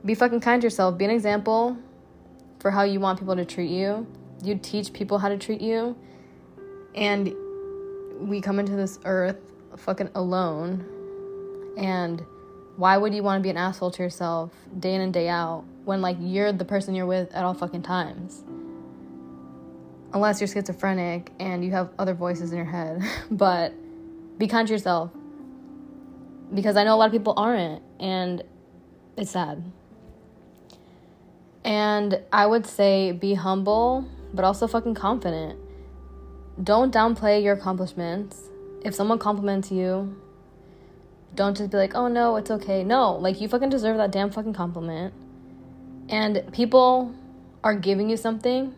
be 0.06 0.14
fucking 0.14 0.40
kind 0.40 0.62
to 0.62 0.68
yourself. 0.68 1.00
Be 1.00 1.06
an 1.06 1.12
example 1.12 1.76
for 2.60 2.70
how 2.70 2.84
you 2.84 3.00
want 3.00 3.18
people 3.18 3.36
to 3.36 3.44
treat 3.44 3.72
you. 3.72 4.06
You 4.44 4.56
teach 4.56 4.94
people 4.94 5.18
how 5.18 5.30
to 5.30 5.38
treat 5.38 5.62
you. 5.62 5.96
And 6.94 7.34
we 8.20 8.40
come 8.40 8.60
into 8.60 8.76
this 8.76 9.00
earth 9.04 9.40
fucking 9.76 10.12
alone. 10.14 10.86
And 11.76 12.24
why 12.76 12.98
would 12.98 13.16
you 13.16 13.24
want 13.24 13.40
to 13.40 13.44
be 13.44 13.50
an 13.50 13.58
asshole 13.58 13.90
to 13.92 14.04
yourself 14.04 14.52
day 14.80 14.94
in 14.94 15.02
and 15.02 15.12
day 15.12 15.28
out 15.28 15.64
when 15.86 16.02
like 16.02 16.18
you're 16.20 16.52
the 16.52 16.66
person 16.66 16.94
you're 16.94 17.08
with 17.08 17.34
at 17.34 17.44
all 17.44 17.56
fucking 17.56 17.82
times? 17.82 18.44
Unless 20.18 20.42
you're 20.42 20.48
schizophrenic 20.48 21.32
and 21.40 21.64
you 21.64 21.70
have 21.74 21.92
other 22.00 22.16
voices 22.16 22.50
in 22.50 22.58
your 22.58 22.66
head. 22.66 23.04
but 23.30 23.72
be 24.40 24.48
kind 24.48 24.68
to 24.68 24.74
yourself. 24.74 25.12
Because 26.52 26.76
I 26.76 26.84
know 26.84 26.96
a 26.96 26.98
lot 26.98 27.06
of 27.06 27.12
people 27.12 27.36
aren't 27.38 27.84
and 28.00 28.44
it's 29.16 29.30
sad. 29.30 29.64
And 31.64 32.20
I 32.34 32.48
would 32.48 32.66
say 32.66 33.12
be 33.12 33.36
humble, 33.36 34.10
but 34.34 34.44
also 34.44 34.66
fucking 34.66 34.96
confident. 34.96 35.60
Don't 36.64 36.92
downplay 36.92 37.44
your 37.44 37.54
accomplishments. 37.54 38.42
If 38.84 38.96
someone 38.96 39.20
compliments 39.20 39.72
you, 39.72 40.20
don't 41.36 41.56
just 41.56 41.70
be 41.70 41.78
like, 41.78 41.94
oh 41.94 42.08
no, 42.08 42.38
it's 42.38 42.50
okay. 42.50 42.84
No, 42.84 43.18
like 43.18 43.40
you 43.40 43.48
fucking 43.48 43.70
deserve 43.70 43.98
that 43.98 44.10
damn 44.10 44.32
fucking 44.32 44.54
compliment. 44.54 45.14
And 46.10 46.42
people 46.54 47.14
are 47.64 47.76
giving 47.76 48.10
you 48.10 48.18
something. 48.18 48.74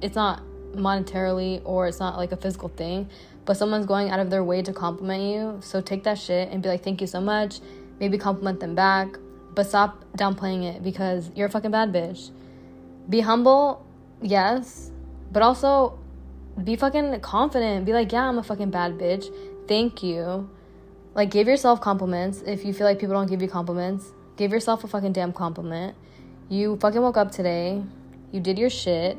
It's 0.00 0.16
not 0.16 0.42
monetarily 0.76 1.62
or 1.64 1.86
it's 1.88 2.00
not 2.00 2.16
like 2.16 2.32
a 2.32 2.36
physical 2.36 2.68
thing, 2.68 3.08
but 3.44 3.56
someone's 3.56 3.86
going 3.86 4.10
out 4.10 4.20
of 4.20 4.30
their 4.30 4.44
way 4.44 4.62
to 4.62 4.72
compliment 4.72 5.22
you. 5.22 5.58
So 5.60 5.80
take 5.80 6.04
that 6.04 6.18
shit 6.18 6.50
and 6.50 6.62
be 6.62 6.68
like, 6.68 6.82
thank 6.82 7.00
you 7.00 7.06
so 7.06 7.20
much. 7.20 7.60
Maybe 8.00 8.18
compliment 8.18 8.60
them 8.60 8.74
back 8.74 9.16
but 9.54 9.66
stop 9.66 10.04
downplaying 10.16 10.64
it 10.64 10.82
because 10.82 11.30
you're 11.34 11.46
a 11.46 11.50
fucking 11.50 11.70
bad 11.70 11.92
bitch. 11.92 12.30
Be 13.08 13.20
humble, 13.20 13.84
yes, 14.20 14.90
but 15.30 15.42
also 15.42 15.98
be 16.62 16.76
fucking 16.76 17.20
confident. 17.20 17.86
Be 17.86 17.92
like, 17.92 18.10
yeah, 18.12 18.28
I'm 18.28 18.38
a 18.38 18.42
fucking 18.42 18.70
bad 18.70 18.98
bitch. 18.98 19.32
Thank 19.68 20.02
you. 20.02 20.50
Like, 21.14 21.30
give 21.30 21.46
yourself 21.46 21.80
compliments 21.80 22.42
if 22.44 22.64
you 22.64 22.72
feel 22.72 22.86
like 22.86 22.98
people 22.98 23.14
don't 23.14 23.28
give 23.28 23.42
you 23.42 23.48
compliments. 23.48 24.12
Give 24.36 24.50
yourself 24.50 24.82
a 24.82 24.88
fucking 24.88 25.12
damn 25.12 25.32
compliment. 25.32 25.96
You 26.48 26.76
fucking 26.76 27.00
woke 27.00 27.16
up 27.16 27.30
today. 27.30 27.82
You 28.32 28.40
did 28.40 28.58
your 28.58 28.70
shit. 28.70 29.16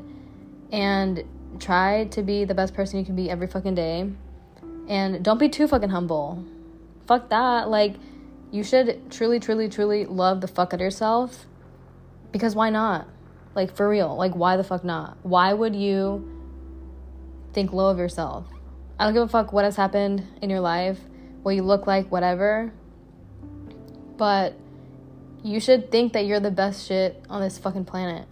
And 0.72 1.24
try 1.60 2.06
to 2.06 2.22
be 2.22 2.46
the 2.46 2.54
best 2.54 2.74
person 2.74 3.00
you 3.00 3.06
can 3.06 3.16
be 3.16 3.30
every 3.30 3.48
fucking 3.48 3.76
day. 3.76 4.10
And 4.88 5.24
don't 5.24 5.40
be 5.40 5.50
too 5.50 5.68
fucking 5.68 5.90
humble. 5.90 6.44
Fuck 7.08 7.30
that. 7.30 7.70
Like, 7.70 7.96
you 8.52 8.64
should 8.64 9.12
truly, 9.12 9.40
truly, 9.40 9.68
truly 9.70 10.06
love 10.06 10.42
the 10.42 10.48
fuck 10.48 10.70
out 10.70 10.76
of 10.76 10.82
yourself. 10.82 11.46
Because 12.32 12.56
why 12.56 12.70
not? 12.70 13.08
Like, 13.56 13.76
for 13.76 13.88
real. 13.88 14.16
Like, 14.16 14.36
why 14.36 14.58
the 14.58 14.64
fuck 14.64 14.84
not? 14.84 15.18
Why 15.24 15.54
would 15.54 15.76
you 15.76 16.32
think 17.54 17.74
low 17.74 17.90
of 17.90 17.98
yourself? 17.98 18.46
I 19.00 19.06
don't 19.06 19.14
give 19.14 19.24
a 19.24 19.28
fuck 19.28 19.52
what 19.52 19.66
has 19.66 19.76
happened 19.76 20.26
in 20.42 20.50
your 20.50 20.62
life, 20.62 21.00
what 21.44 21.56
you 21.56 21.64
look 21.64 21.88
like, 21.88 22.12
whatever. 22.12 22.72
But 24.18 24.56
you 25.44 25.60
should 25.60 25.92
think 25.92 26.14
that 26.14 26.26
you're 26.26 26.40
the 26.40 26.52
best 26.52 26.88
shit 26.88 27.24
on 27.30 27.42
this 27.42 27.58
fucking 27.58 27.86
planet. 27.86 28.28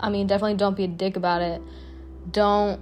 I 0.00 0.08
mean, 0.08 0.26
definitely 0.26 0.56
don't 0.56 0.76
be 0.76 0.84
a 0.84 0.88
dick 0.88 1.16
about 1.16 1.42
it. 1.42 1.62
Don't 2.30 2.80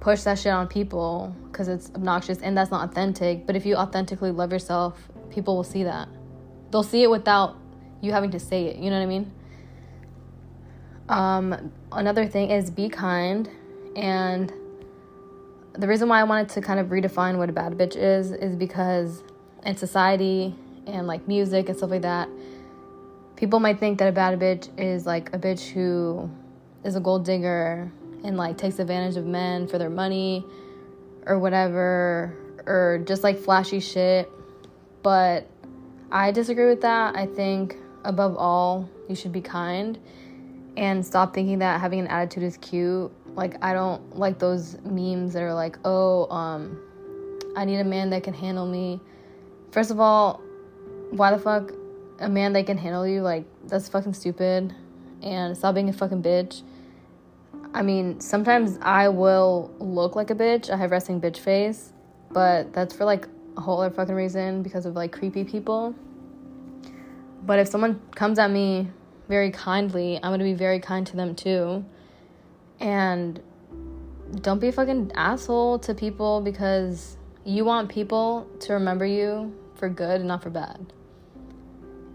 push 0.00 0.22
that 0.22 0.38
shit 0.38 0.52
on 0.52 0.66
people 0.68 1.34
because 1.50 1.68
it's 1.68 1.90
obnoxious 1.94 2.38
and 2.38 2.56
that's 2.56 2.70
not 2.70 2.90
authentic. 2.90 3.46
But 3.46 3.56
if 3.56 3.66
you 3.66 3.76
authentically 3.76 4.30
love 4.30 4.52
yourself, 4.52 5.08
people 5.30 5.56
will 5.56 5.64
see 5.64 5.84
that. 5.84 6.08
They'll 6.70 6.82
see 6.82 7.02
it 7.02 7.10
without 7.10 7.56
you 8.00 8.12
having 8.12 8.30
to 8.30 8.40
say 8.40 8.66
it. 8.66 8.76
You 8.76 8.90
know 8.90 8.96
what 8.96 9.02
I 9.02 9.06
mean? 9.06 9.32
Um, 11.08 11.72
another 11.92 12.26
thing 12.26 12.50
is 12.50 12.70
be 12.70 12.88
kind. 12.88 13.48
And 13.96 14.52
the 15.74 15.86
reason 15.86 16.08
why 16.08 16.20
I 16.20 16.24
wanted 16.24 16.48
to 16.50 16.60
kind 16.60 16.80
of 16.80 16.88
redefine 16.88 17.36
what 17.36 17.48
a 17.48 17.52
bad 17.52 17.72
bitch 17.72 17.96
is 17.96 18.30
is 18.32 18.56
because 18.56 19.22
in 19.64 19.76
society 19.76 20.54
and 20.86 21.06
like 21.06 21.26
music 21.28 21.68
and 21.68 21.76
stuff 21.76 21.90
like 21.90 22.02
that, 22.02 22.28
people 23.40 23.58
might 23.58 23.80
think 23.80 23.98
that 23.98 24.06
a 24.06 24.12
bad 24.12 24.38
bitch 24.38 24.68
is 24.78 25.06
like 25.06 25.34
a 25.34 25.38
bitch 25.38 25.70
who 25.70 26.30
is 26.84 26.94
a 26.94 27.00
gold 27.00 27.24
digger 27.24 27.90
and 28.22 28.36
like 28.36 28.58
takes 28.58 28.78
advantage 28.78 29.16
of 29.16 29.24
men 29.24 29.66
for 29.66 29.78
their 29.78 29.88
money 29.88 30.44
or 31.24 31.38
whatever 31.38 32.36
or 32.66 33.02
just 33.06 33.24
like 33.24 33.38
flashy 33.38 33.80
shit. 33.80 34.30
But 35.02 35.48
I 36.12 36.32
disagree 36.32 36.66
with 36.66 36.82
that. 36.82 37.16
I 37.16 37.24
think 37.24 37.78
above 38.04 38.36
all, 38.36 38.90
you 39.08 39.14
should 39.14 39.32
be 39.32 39.40
kind 39.40 39.98
and 40.76 41.04
stop 41.04 41.32
thinking 41.32 41.60
that 41.60 41.80
having 41.80 42.00
an 42.00 42.08
attitude 42.08 42.42
is 42.42 42.58
cute. 42.58 43.10
Like 43.34 43.56
I 43.64 43.72
don't 43.72 44.18
like 44.18 44.38
those 44.38 44.76
memes 44.82 45.32
that 45.32 45.42
are 45.42 45.54
like, 45.54 45.78
"Oh, 45.86 46.30
um 46.30 46.78
I 47.56 47.64
need 47.64 47.80
a 47.80 47.84
man 47.84 48.10
that 48.10 48.22
can 48.22 48.34
handle 48.34 48.66
me." 48.66 49.00
First 49.70 49.90
of 49.90 49.98
all, 49.98 50.42
why 51.10 51.30
the 51.30 51.38
fuck 51.38 51.72
a 52.20 52.28
man 52.28 52.52
that 52.52 52.66
can 52.66 52.78
handle 52.78 53.06
you? 53.06 53.22
Like 53.22 53.44
that's 53.66 53.88
fucking 53.88 54.14
stupid. 54.14 54.74
And 55.22 55.56
stop 55.56 55.74
being 55.74 55.88
a 55.88 55.92
fucking 55.92 56.22
bitch. 56.22 56.62
I 57.72 57.82
mean, 57.82 58.20
sometimes 58.20 58.78
I 58.82 59.08
will 59.08 59.72
look 59.78 60.16
like 60.16 60.30
a 60.30 60.34
bitch. 60.34 60.70
I 60.70 60.76
have 60.76 60.90
resting 60.90 61.20
bitch 61.20 61.38
face, 61.38 61.92
but 62.30 62.72
that's 62.72 62.94
for 62.94 63.04
like 63.04 63.28
a 63.56 63.60
whole 63.60 63.80
other 63.80 63.94
fucking 63.94 64.14
reason 64.14 64.62
because 64.62 64.86
of 64.86 64.94
like 64.94 65.12
creepy 65.12 65.44
people. 65.44 65.94
But 67.44 67.58
if 67.58 67.68
someone 67.68 68.00
comes 68.14 68.38
at 68.38 68.50
me 68.50 68.88
very 69.28 69.50
kindly, 69.50 70.16
I'm 70.16 70.32
gonna 70.32 70.44
be 70.44 70.54
very 70.54 70.80
kind 70.80 71.06
to 71.06 71.16
them 71.16 71.34
too. 71.34 71.84
And 72.80 73.40
don't 74.40 74.58
be 74.58 74.68
a 74.68 74.72
fucking 74.72 75.12
asshole 75.14 75.78
to 75.80 75.94
people 75.94 76.40
because 76.40 77.16
you 77.44 77.64
want 77.64 77.88
people 77.88 78.48
to 78.60 78.74
remember 78.74 79.06
you 79.06 79.54
for 79.74 79.88
good 79.88 80.20
and 80.20 80.28
not 80.28 80.42
for 80.42 80.50
bad. 80.50 80.92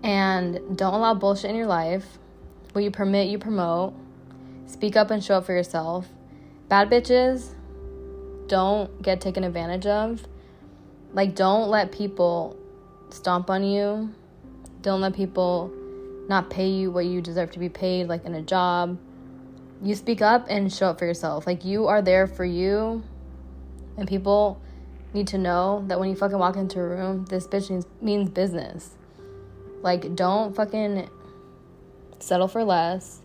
And 0.06 0.78
don't 0.78 0.94
allow 0.94 1.14
bullshit 1.16 1.50
in 1.50 1.58
your 1.58 1.68
life. 1.68 2.06
What 2.72 2.84
you 2.84 2.92
permit, 2.92 3.28
you 3.28 3.40
promote 3.40 3.94
Speak 4.68 4.96
up 4.96 5.12
and 5.12 5.24
show 5.24 5.38
up 5.38 5.46
for 5.46 5.54
yourself. 5.54 6.08
Bad 6.70 6.90
bitches 6.90 7.54
don't 8.48 9.02
get 9.02 9.22
taken 9.22 9.44
advantage 9.44 9.86
of. 9.86 10.26
Like, 11.14 11.36
don't 11.36 11.70
let 11.70 11.92
people 11.92 12.58
stomp 13.10 13.50
on 13.50 13.64
you. 13.64 14.14
Don't 14.82 15.02
let 15.02 15.14
people 15.14 15.72
not 16.28 16.50
pay 16.50 16.68
you 16.68 16.92
what 16.92 17.06
you 17.06 17.22
deserve 17.22 17.52
to 17.52 17.60
be 17.60 17.70
paid, 17.70 18.08
like 18.08 18.26
in 18.26 18.34
a 18.34 18.42
job. 18.42 18.98
You 19.82 19.96
speak 19.96 20.22
up 20.22 20.48
and 20.50 20.72
show 20.74 20.88
up 20.88 21.00
for 21.00 21.06
yourself. 21.06 21.46
Like, 21.46 21.64
you 21.64 21.88
are 21.88 22.02
there 22.02 22.28
for 22.28 22.46
you. 22.46 23.04
And 23.98 24.08
people 24.08 24.60
need 25.14 25.28
to 25.28 25.38
know 25.38 25.86
that 25.88 26.00
when 26.00 26.10
you 26.10 26.16
fucking 26.16 26.38
walk 26.38 26.58
into 26.58 26.80
a 26.80 26.88
room, 26.88 27.26
this 27.26 27.48
bitch 27.48 27.70
means, 27.70 27.86
means 28.02 28.30
business. 28.30 28.96
Like, 29.82 30.15
don't 30.15 30.55
fucking 30.55 31.10
settle 32.20 32.48
for 32.48 32.63
less 32.63 33.22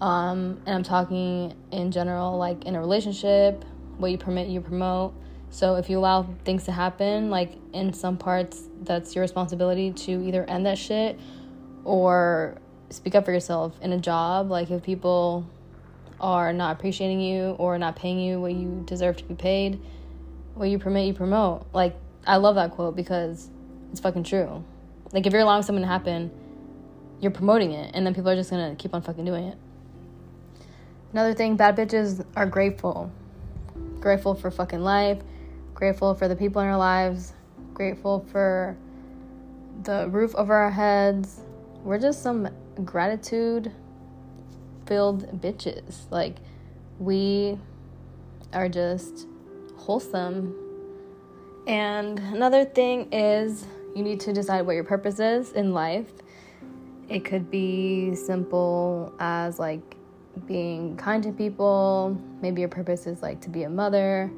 Um, 0.00 0.60
and 0.66 0.74
I'm 0.76 0.82
talking 0.82 1.54
in 1.70 1.90
general, 1.90 2.36
like 2.36 2.64
in 2.64 2.74
a 2.74 2.80
relationship, 2.80 3.64
what 3.98 4.10
you 4.10 4.18
permit, 4.18 4.48
you 4.48 4.60
promote. 4.60 5.14
So 5.50 5.76
if 5.76 5.88
you 5.88 5.98
allow 5.98 6.24
things 6.44 6.64
to 6.64 6.72
happen, 6.72 7.30
like 7.30 7.52
in 7.72 7.92
some 7.92 8.18
parts, 8.18 8.62
that's 8.82 9.14
your 9.14 9.22
responsibility 9.22 9.92
to 9.92 10.12
either 10.24 10.44
end 10.44 10.66
that 10.66 10.78
shit 10.78 11.18
or 11.84 12.58
speak 12.90 13.14
up 13.14 13.24
for 13.24 13.32
yourself 13.32 13.78
in 13.80 13.92
a 13.92 13.98
job. 13.98 14.50
Like 14.50 14.70
if 14.70 14.82
people 14.82 15.48
are 16.20 16.52
not 16.52 16.76
appreciating 16.76 17.20
you 17.20 17.52
or 17.58 17.78
not 17.78 17.96
paying 17.96 18.18
you 18.18 18.40
what 18.40 18.52
you 18.52 18.82
deserve 18.86 19.16
to 19.18 19.24
be 19.24 19.34
paid, 19.34 19.80
what 20.54 20.68
you 20.68 20.78
permit, 20.78 21.06
you 21.06 21.14
promote. 21.14 21.66
Like 21.72 21.96
I 22.26 22.36
love 22.36 22.56
that 22.56 22.72
quote 22.72 22.96
because 22.96 23.48
it's 23.92 24.00
fucking 24.00 24.24
true. 24.24 24.64
Like 25.14 25.26
if 25.26 25.32
you're 25.32 25.42
allowing 25.42 25.62
something 25.62 25.82
to 25.82 25.88
happen, 25.88 26.32
you're 27.20 27.30
promoting 27.30 27.70
it, 27.70 27.92
and 27.94 28.04
then 28.04 28.14
people 28.14 28.28
are 28.30 28.34
just 28.34 28.50
gonna 28.50 28.74
keep 28.74 28.92
on 28.92 29.00
fucking 29.00 29.24
doing 29.24 29.44
it. 29.44 29.56
Another 31.12 31.32
thing, 31.32 31.54
bad 31.54 31.76
bitches 31.76 32.26
are 32.34 32.46
grateful. 32.46 33.12
Grateful 34.00 34.34
for 34.34 34.50
fucking 34.50 34.82
life, 34.82 35.22
grateful 35.72 36.14
for 36.14 36.26
the 36.26 36.34
people 36.34 36.60
in 36.60 36.68
our 36.68 36.76
lives, 36.76 37.32
grateful 37.72 38.26
for 38.32 38.76
the 39.84 40.08
roof 40.08 40.34
over 40.34 40.52
our 40.52 40.72
heads. 40.72 41.40
We're 41.84 42.00
just 42.00 42.20
some 42.20 42.48
gratitude 42.84 43.70
filled 44.86 45.40
bitches. 45.40 46.10
Like, 46.10 46.36
we 46.98 47.56
are 48.52 48.68
just 48.68 49.28
wholesome. 49.76 50.56
And 51.68 52.18
another 52.18 52.64
thing 52.64 53.12
is, 53.12 53.64
you 53.94 54.02
need 54.02 54.20
to 54.20 54.32
decide 54.32 54.62
what 54.62 54.74
your 54.74 54.84
purpose 54.84 55.20
is 55.20 55.52
in 55.52 55.72
life. 55.72 56.10
It 57.08 57.24
could 57.24 57.50
be 57.50 58.14
simple 58.14 59.12
as 59.18 59.58
like 59.58 59.96
being 60.46 60.96
kind 60.96 61.22
to 61.22 61.32
people. 61.32 62.20
Maybe 62.40 62.60
your 62.60 62.68
purpose 62.68 63.06
is 63.06 63.22
like 63.22 63.40
to 63.42 63.50
be 63.50 63.62
a 63.62 63.70
mother, 63.70 64.30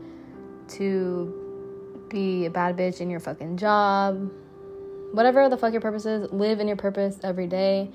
to 0.68 2.06
be 2.08 2.46
a 2.46 2.50
bad 2.50 2.76
bitch 2.76 3.00
in 3.00 3.08
your 3.08 3.20
fucking 3.20 3.56
job. 3.56 4.30
Whatever 5.12 5.48
the 5.48 5.56
fuck 5.56 5.72
your 5.72 5.80
purpose 5.80 6.04
is, 6.04 6.30
live 6.32 6.60
in 6.60 6.66
your 6.66 6.76
purpose 6.76 7.18
every 7.22 7.46
day. 7.46 7.90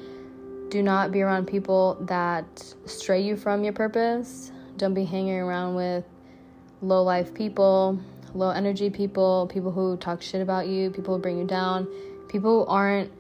Do 0.70 0.82
not 0.82 1.12
be 1.12 1.22
around 1.22 1.48
people 1.48 1.98
that 2.01 2.74
stray 2.86 3.22
you 3.22 3.36
from 3.36 3.63
your 3.63 3.74
purpose. 3.74 4.51
Don't 4.77 4.94
be 4.94 5.03
hanging 5.03 5.38
around 5.38 5.75
with 5.75 6.06
low 6.82 7.03
life 7.03 7.34
people, 7.34 8.00
low 8.36 8.50
energy 8.50 8.90
people, 8.90 9.50
people 9.52 9.72
who 9.72 9.98
talk 9.98 10.22
shit 10.22 10.42
about 10.42 10.68
you, 10.68 10.90
people 10.90 11.16
who 11.16 11.22
bring 11.22 11.38
you 11.38 11.46
down, 11.46 11.88
people 12.28 12.64
who 12.64 12.72
aren't 12.72 13.12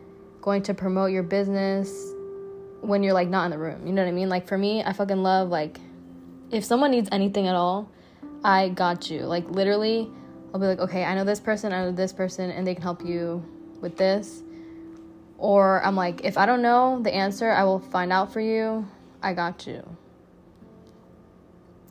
going 0.41 0.63
to 0.63 0.73
promote 0.73 1.11
your 1.11 1.23
business 1.23 1.91
when 2.81 3.03
you're 3.03 3.13
like 3.13 3.29
not 3.29 3.45
in 3.45 3.51
the 3.51 3.57
room. 3.57 3.85
You 3.85 3.93
know 3.93 4.03
what 4.03 4.09
I 4.09 4.13
mean? 4.13 4.29
Like 4.29 4.47
for 4.47 4.57
me, 4.57 4.83
I 4.83 4.93
fucking 4.93 5.21
love 5.21 5.49
like 5.49 5.79
if 6.51 6.65
someone 6.65 6.91
needs 6.91 7.09
anything 7.11 7.47
at 7.47 7.55
all, 7.55 7.89
I 8.43 8.69
got 8.69 9.09
you. 9.09 9.21
Like 9.21 9.49
literally, 9.49 10.09
I'll 10.53 10.59
be 10.59 10.65
like, 10.65 10.79
okay, 10.79 11.05
I 11.05 11.15
know 11.15 11.23
this 11.23 11.39
person, 11.39 11.71
I 11.71 11.85
know 11.85 11.91
this 11.91 12.11
person, 12.11 12.51
and 12.51 12.67
they 12.67 12.73
can 12.73 12.83
help 12.83 13.05
you 13.05 13.43
with 13.79 13.97
this. 13.97 14.43
Or 15.37 15.83
I'm 15.83 15.95
like, 15.95 16.23
if 16.23 16.37
I 16.37 16.45
don't 16.45 16.61
know 16.61 17.01
the 17.01 17.13
answer, 17.13 17.49
I 17.49 17.63
will 17.63 17.79
find 17.79 18.11
out 18.11 18.33
for 18.33 18.41
you. 18.41 18.87
I 19.23 19.33
got 19.33 19.65
you. 19.65 19.83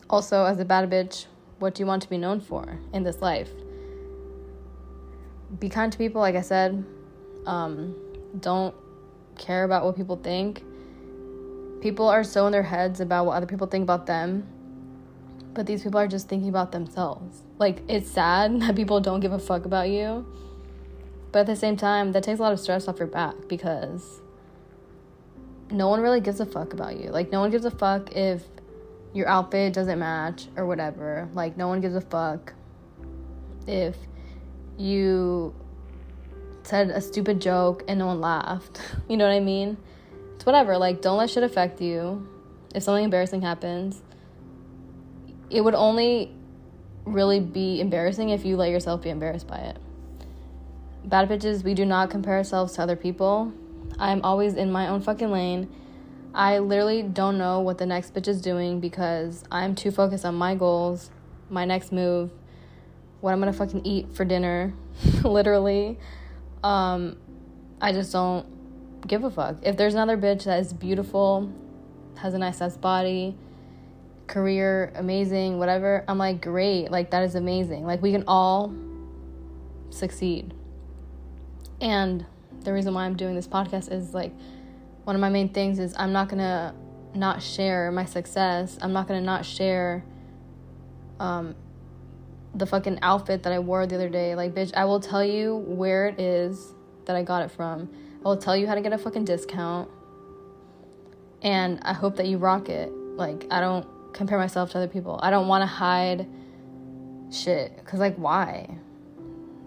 Also, 0.09 0.45
as 0.45 0.59
a 0.61 0.65
bad 0.65 0.91
bitch, 0.91 1.27
what 1.61 1.75
do 1.75 1.83
you 1.83 1.87
want 1.87 2.03
to 2.03 2.11
be 2.11 2.19
known 2.19 2.41
for 2.41 2.79
in 2.93 3.05
this 3.05 3.23
life? 3.23 3.51
Be 5.59 5.69
kind 5.69 5.93
to 5.93 5.99
people, 5.99 6.21
like 6.21 6.35
I 6.35 6.41
said. 6.41 6.85
Um, 7.47 7.95
don't 8.39 8.75
care 9.39 9.65
about 9.65 9.85
what 9.85 9.97
people 9.97 10.17
think 10.17 10.63
people 11.81 12.09
are 12.09 12.25
so 12.25 12.47
in 12.47 12.53
their 12.53 12.63
heads 12.63 13.01
about 13.01 13.27
what 13.27 13.37
other 13.37 13.47
people 13.47 13.67
think 13.67 13.83
about 13.83 14.07
them, 14.07 14.47
but 15.55 15.67
these 15.67 15.83
people 15.83 15.99
are 15.99 16.09
just 16.09 16.29
thinking 16.29 16.49
about 16.49 16.73
themselves. 16.73 17.43
Like, 17.59 17.83
it's 17.89 18.11
sad 18.11 18.61
that 18.63 18.77
people 18.77 19.01
don't 19.01 19.21
give 19.21 19.33
a 19.33 19.39
fuck 19.39 19.65
about 19.65 19.89
you, 19.89 20.27
but 21.33 21.41
at 21.41 21.47
the 21.47 21.57
same 21.57 21.77
time, 21.77 22.13
that 22.13 22.23
takes 22.23 22.39
a 22.39 22.43
lot 22.43 22.53
of 22.53 22.61
stress 22.61 22.89
off 22.89 22.99
your 22.99 23.09
back 23.09 23.35
because 23.49 24.21
no 25.71 25.89
one 25.89 26.01
really 26.01 26.21
gives 26.21 26.41
a 26.41 26.47
fuck 26.47 26.73
about 26.73 26.99
you. 26.99 27.11
Like, 27.11 27.31
no 27.31 27.41
one 27.41 27.51
gives 27.51 27.65
a 27.65 27.71
fuck 27.71 28.13
if 28.13 28.43
your 29.13 29.29
outfit 29.29 29.73
doesn't 29.73 29.99
match 29.99 30.47
or 30.57 30.67
whatever. 30.67 31.29
Like, 31.35 31.57
no 31.57 31.69
one 31.69 31.81
gives 31.81 31.95
a 31.95 32.01
fuck 32.01 32.53
if 33.67 33.97
you 34.79 35.55
said 36.63 36.91
a 36.91 37.01
stupid 37.01 37.41
joke 37.41 37.85
and 37.89 37.99
no 37.99 38.07
one 38.07 38.21
laughed. 38.21 38.81
You 39.09 39.17
know 39.17 39.27
what 39.27 39.35
I 39.35 39.41
mean? 39.41 39.77
it's 40.41 40.47
whatever. 40.47 40.79
Like, 40.79 41.03
don't 41.03 41.19
let 41.19 41.29
shit 41.29 41.43
affect 41.43 41.83
you. 41.83 42.27
If 42.75 42.83
something 42.83 43.05
embarrassing 43.05 43.43
happens, 43.43 44.01
it 45.51 45.61
would 45.61 45.75
only 45.75 46.35
really 47.05 47.41
be 47.41 47.79
embarrassing 47.79 48.31
if 48.31 48.47
you 48.47 48.57
let 48.57 48.71
yourself 48.71 49.03
be 49.03 49.11
embarrassed 49.11 49.47
by 49.47 49.59
it. 49.59 49.77
Bad 51.05 51.29
bitches, 51.29 51.63
we 51.63 51.75
do 51.75 51.85
not 51.85 52.09
compare 52.09 52.39
ourselves 52.39 52.73
to 52.75 52.83
other 52.83 52.97
people. 52.97 53.53
I'm 53.99 54.23
always 54.25 54.55
in 54.55 54.73
my 54.73 54.89
own 54.89 55.03
fucking 55.03 55.31
lane. 55.31 55.71
I 56.35 56.59
literally 56.59 57.03
don't 57.03 57.39
know 57.39 57.61
what 57.61 57.79
the 57.79 57.87
next 57.87 58.15
bitch 58.15 58.29
is 58.29 58.41
doing 58.41 58.81
because 58.81 59.45
I'm 59.51 59.75
too 59.75 59.91
focused 59.91 60.25
on 60.25 60.37
my 60.37 60.55
goals, 60.55 61.11
my 61.49 61.65
next 61.65 61.93
move, 61.93 62.31
what 63.21 63.33
I'm 63.33 63.41
gonna 63.41 63.53
fucking 63.53 63.85
eat 63.85 64.13
for 64.15 64.25
dinner, 64.25 64.73
literally. 65.25 65.99
Um, 66.63 67.17
I 67.81 67.93
just 67.93 68.13
don't 68.13 68.47
give 69.07 69.25
a 69.25 69.31
fuck. 69.31 69.57
If 69.63 69.77
there's 69.77 69.95
another 69.95 70.17
bitch 70.17 70.45
that 70.45 70.61
is 70.61 70.73
beautiful, 70.73 71.53
has 72.17 72.35
a 72.35 72.39
nice 72.39 72.61
ass 72.61 72.77
body, 72.77 73.37
career 74.27 74.93
amazing, 74.95 75.59
whatever, 75.59 76.05
I'm 76.07 76.19
like, 76.19 76.41
great. 76.41 76.91
Like, 76.91 77.11
that 77.11 77.25
is 77.25 77.35
amazing. 77.35 77.85
Like, 77.85 78.03
we 78.03 78.13
can 78.13 78.25
all 78.29 78.73
succeed. 79.91 80.55
And 81.81 82.25
the 82.61 82.73
reason 82.73 82.95
why 82.95 83.05
I'm 83.05 83.17
doing 83.17 83.35
this 83.35 83.49
podcast 83.49 83.91
is 83.91 84.15
like, 84.15 84.33
one 85.05 85.17
of 85.17 85.21
my 85.21 85.31
main 85.31 85.49
things 85.49 85.79
is 85.79 85.95
I'm 85.97 86.13
not 86.13 86.29
gonna 86.29 86.75
not 87.15 87.43
share 87.43 87.91
my 87.91 88.05
success. 88.05 88.79
I'm 88.81 88.93
not 88.93 89.09
gonna 89.09 89.21
not 89.21 89.45
share 89.45 90.05
um, 91.19 91.55
the 92.55 92.67
fucking 92.67 92.99
outfit 93.03 93.43
that 93.45 93.53
I 93.53 93.59
wore 93.59 93.87
the 93.87 93.95
other 93.95 94.09
day. 94.09 94.35
Like, 94.35 94.55
bitch, 94.55 94.75
I 94.75 94.85
will 94.85 95.01
tell 95.01 95.25
you 95.25 95.57
where 95.57 96.07
it 96.07 96.21
is 96.21 96.75
that 97.07 97.17
I 97.17 97.23
got 97.23 97.43
it 97.43 97.51
from. 97.51 97.91
I'll 98.25 98.37
tell 98.37 98.57
you 98.57 98.67
how 98.67 98.75
to 98.75 98.81
get 98.81 98.93
a 98.93 98.99
fucking 98.99 99.25
discount. 99.25 99.89
And 101.43 101.81
I 101.83 101.93
hope 101.93 102.17
that 102.17 102.27
you 102.27 102.39
rock 102.39 102.69
it. 102.69 102.93
Like, 102.93 103.47
I 103.51 103.61
don't 103.61 103.87
compare 104.13 104.39
myself 104.39 104.73
to 104.73 104.79
other 104.79 104.89
people. 104.89 105.19
I 105.23 105.31
don't 105.31 105.49
want 105.49 105.63
to 105.63 105.67
hide 105.67 106.27
shit. 107.33 107.77
Because, 107.77 107.99
like, 108.01 108.17
why? 108.17 108.77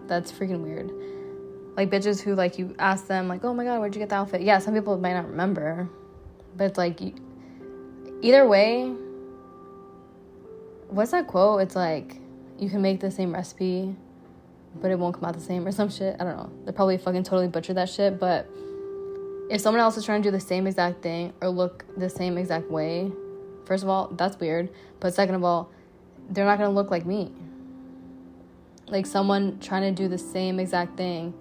That's 0.06 0.30
freaking 0.30 0.60
weird. 0.60 0.92
Like, 1.76 1.90
bitches 1.90 2.20
who, 2.20 2.34
like, 2.34 2.58
you 2.58 2.74
ask 2.78 3.06
them, 3.06 3.28
like, 3.28 3.44
oh 3.44 3.52
my 3.52 3.64
god, 3.64 3.80
where'd 3.80 3.94
you 3.94 4.00
get 4.00 4.08
the 4.08 4.16
outfit? 4.16 4.42
Yeah, 4.42 4.58
some 4.58 4.74
people 4.74 4.96
might 4.96 5.14
not 5.14 5.28
remember. 5.28 5.88
But 6.56 6.64
it's 6.64 6.78
like, 6.78 7.00
either 8.22 8.46
way, 8.46 8.94
what's 10.88 11.10
that 11.10 11.26
quote? 11.26 11.62
It's 11.62 11.74
like, 11.74 12.20
you 12.58 12.70
can 12.70 12.80
make 12.80 13.00
the 13.00 13.10
same 13.10 13.34
recipe 13.34 13.96
but 14.80 14.90
it 14.90 14.98
won't 14.98 15.14
come 15.14 15.24
out 15.24 15.34
the 15.34 15.40
same 15.40 15.66
or 15.66 15.72
some 15.72 15.90
shit. 15.90 16.16
I 16.18 16.24
don't 16.24 16.36
know. 16.36 16.50
They 16.64 16.72
probably 16.72 16.98
fucking 16.98 17.22
totally 17.24 17.48
butchered 17.48 17.76
that 17.76 17.88
shit, 17.88 18.18
but 18.18 18.48
if 19.50 19.60
someone 19.60 19.80
else 19.80 19.96
is 19.96 20.04
trying 20.04 20.22
to 20.22 20.28
do 20.28 20.32
the 20.32 20.40
same 20.40 20.66
exact 20.66 21.02
thing 21.02 21.32
or 21.40 21.48
look 21.48 21.84
the 21.96 22.08
same 22.08 22.38
exact 22.38 22.70
way, 22.70 23.12
first 23.66 23.82
of 23.82 23.88
all, 23.88 24.08
that's 24.08 24.38
weird. 24.38 24.70
But 25.00 25.14
second 25.14 25.34
of 25.34 25.44
all, 25.44 25.70
they're 26.30 26.44
not 26.44 26.58
gonna 26.58 26.70
look 26.70 26.90
like 26.90 27.06
me. 27.06 27.30
Like 28.88 29.06
someone 29.06 29.58
trying 29.60 29.82
to 29.82 30.02
do 30.02 30.08
the 30.08 30.18
same 30.18 30.58
exact 30.58 30.96
thing, 30.96 31.34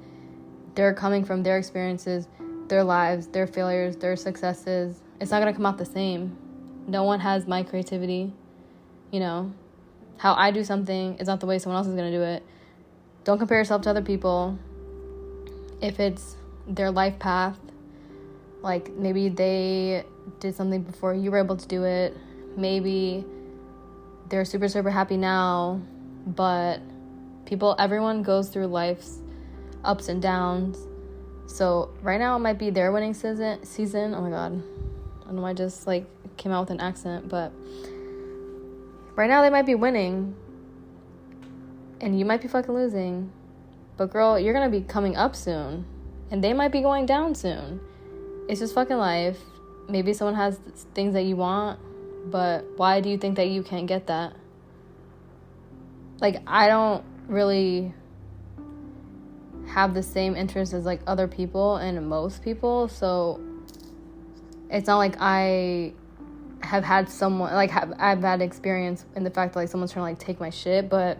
they're 0.75 0.93
coming 0.93 1.23
from 1.23 1.43
their 1.43 1.57
experiences, 1.57 2.27
their 2.67 2.83
lives, 2.83 3.27
their 3.27 3.47
failures, 3.47 3.95
their 3.97 4.15
successes. 4.15 5.01
It's 5.19 5.31
not 5.31 5.39
gonna 5.39 5.53
come 5.53 5.65
out 5.65 5.77
the 5.77 5.85
same. 5.85 6.37
No 6.87 7.03
one 7.03 7.19
has 7.19 7.47
my 7.47 7.63
creativity, 7.63 8.33
you 9.11 9.19
know. 9.19 9.53
How 10.17 10.33
I 10.33 10.51
do 10.51 10.63
something 10.63 11.17
is 11.17 11.27
not 11.27 11.39
the 11.39 11.45
way 11.45 11.59
someone 11.59 11.77
else 11.77 11.87
is 11.87 11.95
gonna 11.95 12.11
do 12.11 12.21
it 12.21 12.43
don't 13.23 13.37
compare 13.37 13.57
yourself 13.57 13.81
to 13.83 13.89
other 13.89 14.01
people. 14.01 14.57
If 15.81 15.99
it's 15.99 16.35
their 16.67 16.91
life 16.91 17.19
path, 17.19 17.57
like 18.61 18.91
maybe 18.93 19.29
they 19.29 20.05
did 20.39 20.55
something 20.55 20.81
before 20.81 21.13
you 21.13 21.31
were 21.31 21.37
able 21.37 21.57
to 21.57 21.67
do 21.67 21.83
it, 21.83 22.15
maybe 22.57 23.25
they're 24.29 24.45
super, 24.45 24.67
super 24.67 24.89
happy 24.89 25.17
now, 25.17 25.81
but 26.25 26.81
people, 27.45 27.75
everyone 27.79 28.23
goes 28.23 28.49
through 28.49 28.67
life's 28.67 29.19
ups 29.83 30.09
and 30.09 30.21
downs. 30.21 30.77
So 31.45 31.89
right 32.01 32.19
now 32.19 32.35
it 32.35 32.39
might 32.39 32.57
be 32.57 32.69
their 32.69 32.91
winning 32.91 33.13
season. 33.13 33.63
Season. 33.65 34.13
Oh 34.13 34.21
my 34.21 34.29
god, 34.29 34.63
I 35.21 35.25
don't 35.27 35.35
know. 35.35 35.45
I 35.45 35.53
just 35.53 35.87
like 35.87 36.05
came 36.37 36.51
out 36.51 36.61
with 36.61 36.71
an 36.71 36.79
accent, 36.79 37.29
but 37.29 37.51
right 39.15 39.29
now 39.29 39.41
they 39.41 39.49
might 39.49 39.65
be 39.65 39.75
winning, 39.75 40.35
and 42.01 42.17
you 42.17 42.25
might 42.25 42.41
be 42.41 42.47
fucking 42.47 42.73
losing. 42.73 43.31
But 43.97 44.11
girl, 44.11 44.39
you're 44.39 44.53
gonna 44.53 44.69
be 44.69 44.81
coming 44.81 45.15
up 45.15 45.35
soon. 45.35 45.85
And 46.31 46.43
they 46.43 46.53
might 46.53 46.71
be 46.71 46.81
going 46.81 47.05
down 47.05 47.35
soon. 47.35 47.79
It's 48.49 48.59
just 48.59 48.73
fucking 48.73 48.97
life. 48.97 49.37
maybe 49.87 50.13
someone 50.13 50.35
has 50.35 50.59
things 50.93 51.13
that 51.13 51.23
you 51.23 51.35
want, 51.35 51.79
but 52.31 52.65
why 52.77 53.01
do 53.01 53.09
you 53.09 53.17
think 53.17 53.35
that 53.35 53.47
you 53.47 53.63
can't 53.63 53.87
get 53.87 54.07
that? 54.07 54.33
Like, 56.19 56.41
I 56.47 56.67
don't 56.67 57.03
really 57.27 57.93
have 59.73 59.93
the 59.93 60.03
same 60.03 60.35
interests 60.35 60.73
as 60.73 60.85
like 60.85 61.01
other 61.07 61.27
people 61.27 61.77
and 61.77 62.07
most 62.07 62.43
people, 62.43 62.87
so 62.87 63.41
it's 64.69 64.87
not 64.87 64.97
like 64.97 65.15
I 65.19 65.93
have 66.61 66.83
had 66.83 67.09
someone 67.09 67.53
like 67.53 67.71
have 67.71 67.93
I've 67.97 68.21
had 68.21 68.41
experience 68.41 69.05
in 69.15 69.23
the 69.23 69.29
fact 69.29 69.53
that 69.53 69.59
like 69.59 69.69
someone's 69.69 69.91
trying 69.91 70.03
to 70.05 70.11
like 70.11 70.19
take 70.19 70.39
my 70.39 70.51
shit, 70.51 70.89
but 70.89 71.17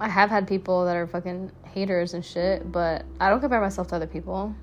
I 0.00 0.08
have 0.08 0.30
had 0.30 0.48
people 0.48 0.86
that 0.86 0.96
are 0.96 1.06
fucking 1.06 1.52
haters 1.64 2.14
and 2.14 2.24
shit, 2.24 2.72
but 2.72 3.04
I 3.20 3.28
don't 3.28 3.40
compare 3.40 3.60
myself 3.60 3.88
to 3.88 3.96
other 3.96 4.06
people. 4.06 4.54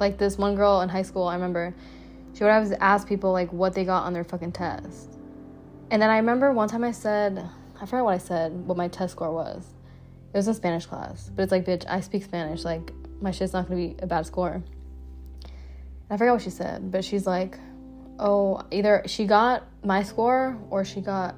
Like 0.00 0.18
this 0.18 0.38
one 0.38 0.56
girl 0.56 0.80
in 0.80 0.88
high 0.88 1.02
school, 1.02 1.24
I 1.24 1.34
remember 1.34 1.74
she 2.34 2.42
would 2.42 2.50
always 2.50 2.72
ask 2.72 3.08
people 3.08 3.32
like 3.32 3.52
what 3.52 3.74
they 3.74 3.84
got 3.84 4.04
on 4.04 4.12
their 4.12 4.24
fucking 4.24 4.52
test. 4.52 5.18
And 5.90 6.02
then 6.02 6.10
I 6.10 6.16
remember 6.16 6.52
one 6.52 6.68
time 6.68 6.84
I 6.84 6.92
said, 6.92 7.48
I 7.80 7.86
forgot 7.86 8.04
what 8.04 8.14
I 8.14 8.18
said, 8.18 8.52
what 8.66 8.76
my 8.76 8.88
test 8.88 9.12
score 9.12 9.32
was. 9.32 9.64
Was 10.38 10.46
in 10.46 10.54
Spanish 10.54 10.86
class, 10.86 11.32
but 11.34 11.42
it's 11.42 11.50
like, 11.50 11.64
bitch, 11.64 11.84
I 11.88 12.00
speak 12.00 12.22
Spanish. 12.22 12.62
Like, 12.62 12.92
my 13.20 13.32
shit's 13.32 13.52
not 13.52 13.68
gonna 13.68 13.88
be 13.88 13.96
a 13.98 14.06
bad 14.06 14.24
score. 14.24 14.62
I 16.08 16.16
forgot 16.16 16.34
what 16.34 16.42
she 16.42 16.50
said, 16.50 16.92
but 16.92 17.04
she's 17.04 17.26
like, 17.26 17.58
oh, 18.20 18.62
either 18.70 19.02
she 19.06 19.26
got 19.26 19.64
my 19.82 20.04
score 20.04 20.56
or 20.70 20.84
she 20.84 21.00
got 21.00 21.34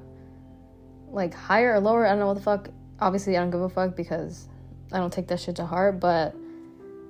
like 1.09 1.33
higher 1.33 1.73
or 1.73 1.79
lower. 1.79 2.05
I 2.05 2.09
don't 2.09 2.19
know 2.19 2.27
what 2.27 2.35
the 2.35 2.43
fuck. 2.43 2.69
Obviously, 2.99 3.35
I 3.35 3.39
don't 3.39 3.49
give 3.49 3.61
a 3.61 3.69
fuck 3.69 3.95
because 3.95 4.47
I 4.91 4.99
don't 4.99 5.11
take 5.11 5.27
that 5.29 5.39
shit 5.39 5.55
to 5.55 5.65
heart, 5.65 5.99
but 5.99 6.35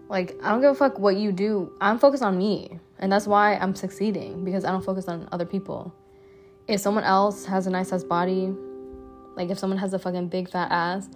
like, 0.07 0.37
I 0.41 0.51
don't 0.51 0.61
give 0.61 0.71
a 0.71 0.75
fuck 0.75 0.97
what 0.97 1.17
you 1.17 1.33
do. 1.33 1.73
I'm 1.81 1.99
focused 1.99 2.23
on 2.23 2.37
me, 2.37 2.79
and 2.99 3.11
that's 3.11 3.27
why 3.27 3.55
I'm 3.55 3.75
succeeding 3.75 4.45
because 4.45 4.63
I 4.63 4.71
don't 4.71 4.85
focus 4.85 5.09
on 5.09 5.27
other 5.33 5.45
people. 5.45 5.93
If 6.69 6.79
someone 6.79 7.03
else 7.03 7.43
has 7.47 7.67
a 7.67 7.69
nice 7.69 7.91
ass 7.91 8.05
body, 8.05 8.53
like 9.35 9.49
if 9.49 9.59
someone 9.59 9.77
has 9.77 9.93
a 9.93 9.99
fucking 9.99 10.29
big 10.29 10.49
fat 10.49 10.71
ass, 10.71 11.09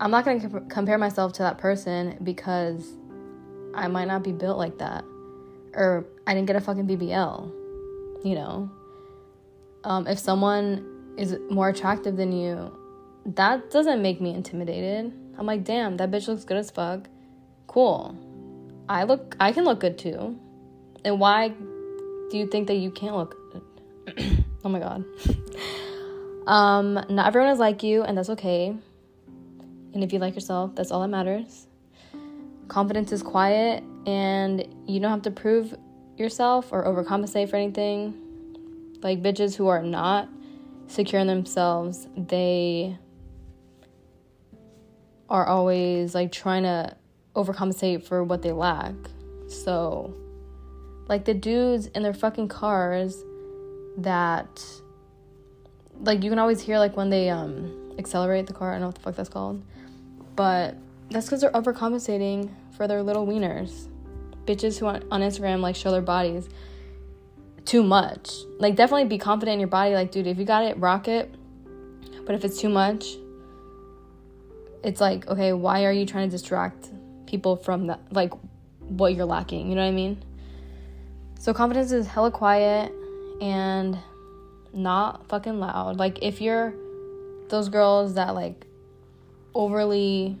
I'm 0.00 0.10
not 0.10 0.24
gonna 0.24 0.40
comp- 0.40 0.70
compare 0.70 0.98
myself 0.98 1.32
to 1.34 1.42
that 1.42 1.58
person 1.58 2.18
because 2.22 2.94
I 3.74 3.88
might 3.88 4.08
not 4.08 4.22
be 4.22 4.32
built 4.32 4.58
like 4.58 4.78
that, 4.78 5.04
or 5.74 6.06
I 6.26 6.34
didn't 6.34 6.46
get 6.46 6.56
a 6.56 6.60
fucking 6.60 6.86
BBL, 6.86 7.52
you 8.24 8.34
know. 8.34 8.70
Um, 9.84 10.06
if 10.06 10.18
someone 10.18 11.14
is 11.16 11.36
more 11.50 11.68
attractive 11.68 12.16
than 12.16 12.32
you, 12.32 12.76
that 13.34 13.70
doesn't 13.70 14.02
make 14.02 14.20
me 14.20 14.34
intimidated. 14.34 15.12
I'm 15.38 15.46
like, 15.46 15.64
damn, 15.64 15.96
that 15.98 16.10
bitch 16.10 16.28
looks 16.28 16.44
good 16.44 16.56
as 16.56 16.70
fuck. 16.70 17.08
Cool. 17.66 18.16
I 18.88 19.04
look, 19.04 19.36
I 19.40 19.52
can 19.52 19.64
look 19.64 19.80
good 19.80 19.98
too. 19.98 20.38
And 21.04 21.20
why 21.20 21.48
do 21.48 22.38
you 22.38 22.46
think 22.46 22.68
that 22.68 22.76
you 22.76 22.90
can't 22.90 23.16
look 23.16 23.36
good? 23.52 24.44
oh 24.64 24.68
my 24.68 24.78
god. 24.78 25.04
um, 26.46 26.94
not 27.08 27.26
everyone 27.26 27.50
is 27.50 27.58
like 27.58 27.82
you, 27.82 28.02
and 28.02 28.16
that's 28.16 28.30
okay. 28.30 28.74
And 29.96 30.04
if 30.04 30.12
you 30.12 30.18
like 30.18 30.34
yourself, 30.34 30.74
that's 30.74 30.90
all 30.90 31.00
that 31.00 31.08
matters. 31.08 31.68
Confidence 32.68 33.12
is 33.12 33.22
quiet, 33.22 33.82
and 34.04 34.60
you 34.86 35.00
don't 35.00 35.10
have 35.10 35.22
to 35.22 35.30
prove 35.30 35.74
yourself 36.18 36.70
or 36.70 36.84
overcompensate 36.84 37.48
for 37.48 37.56
anything. 37.56 38.14
Like 39.00 39.22
bitches 39.22 39.56
who 39.56 39.68
are 39.68 39.82
not 39.82 40.28
secure 40.86 41.18
in 41.18 41.28
themselves, 41.28 42.08
they 42.14 42.98
are 45.30 45.46
always 45.46 46.14
like 46.14 46.30
trying 46.30 46.64
to 46.64 46.94
overcompensate 47.34 48.02
for 48.02 48.22
what 48.22 48.42
they 48.42 48.52
lack. 48.52 48.92
So, 49.48 50.14
like 51.08 51.24
the 51.24 51.32
dudes 51.32 51.86
in 51.86 52.02
their 52.02 52.12
fucking 52.12 52.48
cars 52.48 53.24
that 53.96 54.62
like 56.02 56.22
you 56.22 56.28
can 56.28 56.38
always 56.38 56.60
hear 56.60 56.78
like 56.78 56.98
when 56.98 57.08
they 57.08 57.30
um 57.30 57.94
accelerate 57.98 58.46
the 58.46 58.52
car, 58.52 58.72
I 58.72 58.74
don't 58.74 58.80
know 58.82 58.86
what 58.88 58.96
the 58.96 59.00
fuck 59.00 59.16
that's 59.16 59.30
called. 59.30 59.62
But 60.36 60.76
that's 61.10 61.26
because 61.26 61.40
they're 61.40 61.50
overcompensating 61.50 62.50
for 62.76 62.86
their 62.86 63.02
little 63.02 63.26
wieners. 63.26 63.88
Bitches 64.44 64.78
who 64.78 64.86
on, 64.86 65.02
on 65.10 65.22
Instagram 65.22 65.60
like 65.60 65.74
show 65.74 65.90
their 65.90 66.02
bodies 66.02 66.48
too 67.64 67.82
much. 67.82 68.30
Like 68.58 68.76
definitely 68.76 69.06
be 69.06 69.18
confident 69.18 69.54
in 69.54 69.60
your 69.60 69.68
body. 69.68 69.94
Like, 69.94 70.12
dude, 70.12 70.26
if 70.26 70.38
you 70.38 70.44
got 70.44 70.64
it, 70.64 70.78
rock 70.78 71.08
it. 71.08 71.34
But 72.24 72.34
if 72.34 72.44
it's 72.44 72.60
too 72.60 72.68
much, 72.68 73.06
it's 74.84 75.00
like, 75.00 75.26
okay, 75.26 75.52
why 75.52 75.84
are 75.84 75.92
you 75.92 76.06
trying 76.06 76.28
to 76.28 76.30
distract 76.30 76.90
people 77.26 77.56
from 77.56 77.88
that 77.88 78.00
like 78.12 78.32
what 78.80 79.14
you're 79.14 79.26
lacking? 79.26 79.68
You 79.68 79.74
know 79.74 79.82
what 79.82 79.88
I 79.88 79.92
mean? 79.92 80.22
So 81.38 81.52
confidence 81.52 81.92
is 81.92 82.06
hella 82.06 82.30
quiet 82.30 82.92
and 83.40 83.98
not 84.72 85.26
fucking 85.28 85.58
loud. 85.58 85.98
Like 85.98 86.20
if 86.22 86.40
you're 86.40 86.74
those 87.48 87.68
girls 87.68 88.14
that 88.14 88.34
like 88.34 88.65
overly 89.56 90.38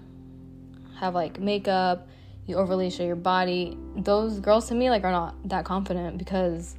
have 0.98 1.14
like 1.14 1.40
makeup, 1.40 2.06
you 2.46 2.56
overly 2.56 2.90
show 2.90 3.04
your 3.04 3.16
body, 3.16 3.76
those 3.96 4.40
girls 4.40 4.68
to 4.68 4.74
me 4.74 4.90
like 4.90 5.04
are 5.04 5.10
not 5.10 5.34
that 5.48 5.64
confident 5.64 6.18
because 6.18 6.76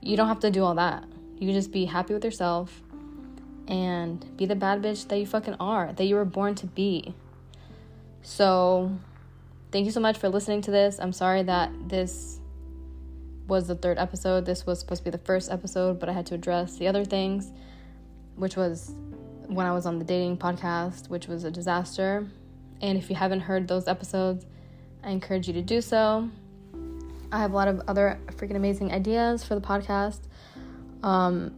you 0.00 0.16
don't 0.16 0.28
have 0.28 0.40
to 0.40 0.50
do 0.50 0.64
all 0.64 0.74
that. 0.74 1.04
You 1.38 1.46
can 1.46 1.54
just 1.54 1.72
be 1.72 1.84
happy 1.84 2.14
with 2.14 2.24
yourself 2.24 2.82
and 3.68 4.36
be 4.36 4.46
the 4.46 4.56
bad 4.56 4.82
bitch 4.82 5.08
that 5.08 5.18
you 5.18 5.26
fucking 5.26 5.56
are, 5.60 5.92
that 5.92 6.04
you 6.04 6.14
were 6.14 6.24
born 6.24 6.54
to 6.56 6.66
be. 6.66 7.14
So, 8.22 8.90
thank 9.70 9.86
you 9.86 9.92
so 9.92 10.00
much 10.00 10.18
for 10.18 10.28
listening 10.28 10.62
to 10.62 10.70
this. 10.70 10.98
I'm 10.98 11.12
sorry 11.12 11.42
that 11.44 11.70
this 11.88 12.40
was 13.46 13.68
the 13.68 13.74
third 13.74 13.98
episode. 13.98 14.44
This 14.46 14.66
was 14.66 14.80
supposed 14.80 15.00
to 15.00 15.04
be 15.04 15.10
the 15.10 15.24
first 15.24 15.50
episode, 15.50 15.98
but 16.00 16.08
I 16.08 16.12
had 16.12 16.26
to 16.26 16.34
address 16.34 16.76
the 16.76 16.88
other 16.88 17.04
things, 17.04 17.52
which 18.36 18.56
was 18.56 18.92
when 19.48 19.66
I 19.66 19.72
was 19.72 19.86
on 19.86 19.98
the 19.98 20.04
dating 20.04 20.36
podcast, 20.36 21.08
which 21.08 21.26
was 21.26 21.44
a 21.44 21.50
disaster. 21.50 22.26
And 22.80 22.96
if 22.96 23.10
you 23.10 23.16
haven't 23.16 23.40
heard 23.40 23.66
those 23.66 23.88
episodes, 23.88 24.46
I 25.02 25.10
encourage 25.10 25.48
you 25.48 25.54
to 25.54 25.62
do 25.62 25.80
so. 25.80 26.28
I 27.32 27.40
have 27.40 27.52
a 27.52 27.54
lot 27.54 27.68
of 27.68 27.82
other 27.88 28.18
freaking 28.32 28.56
amazing 28.56 28.92
ideas 28.92 29.42
for 29.44 29.54
the 29.54 29.60
podcast. 29.60 30.20
Um, 31.02 31.54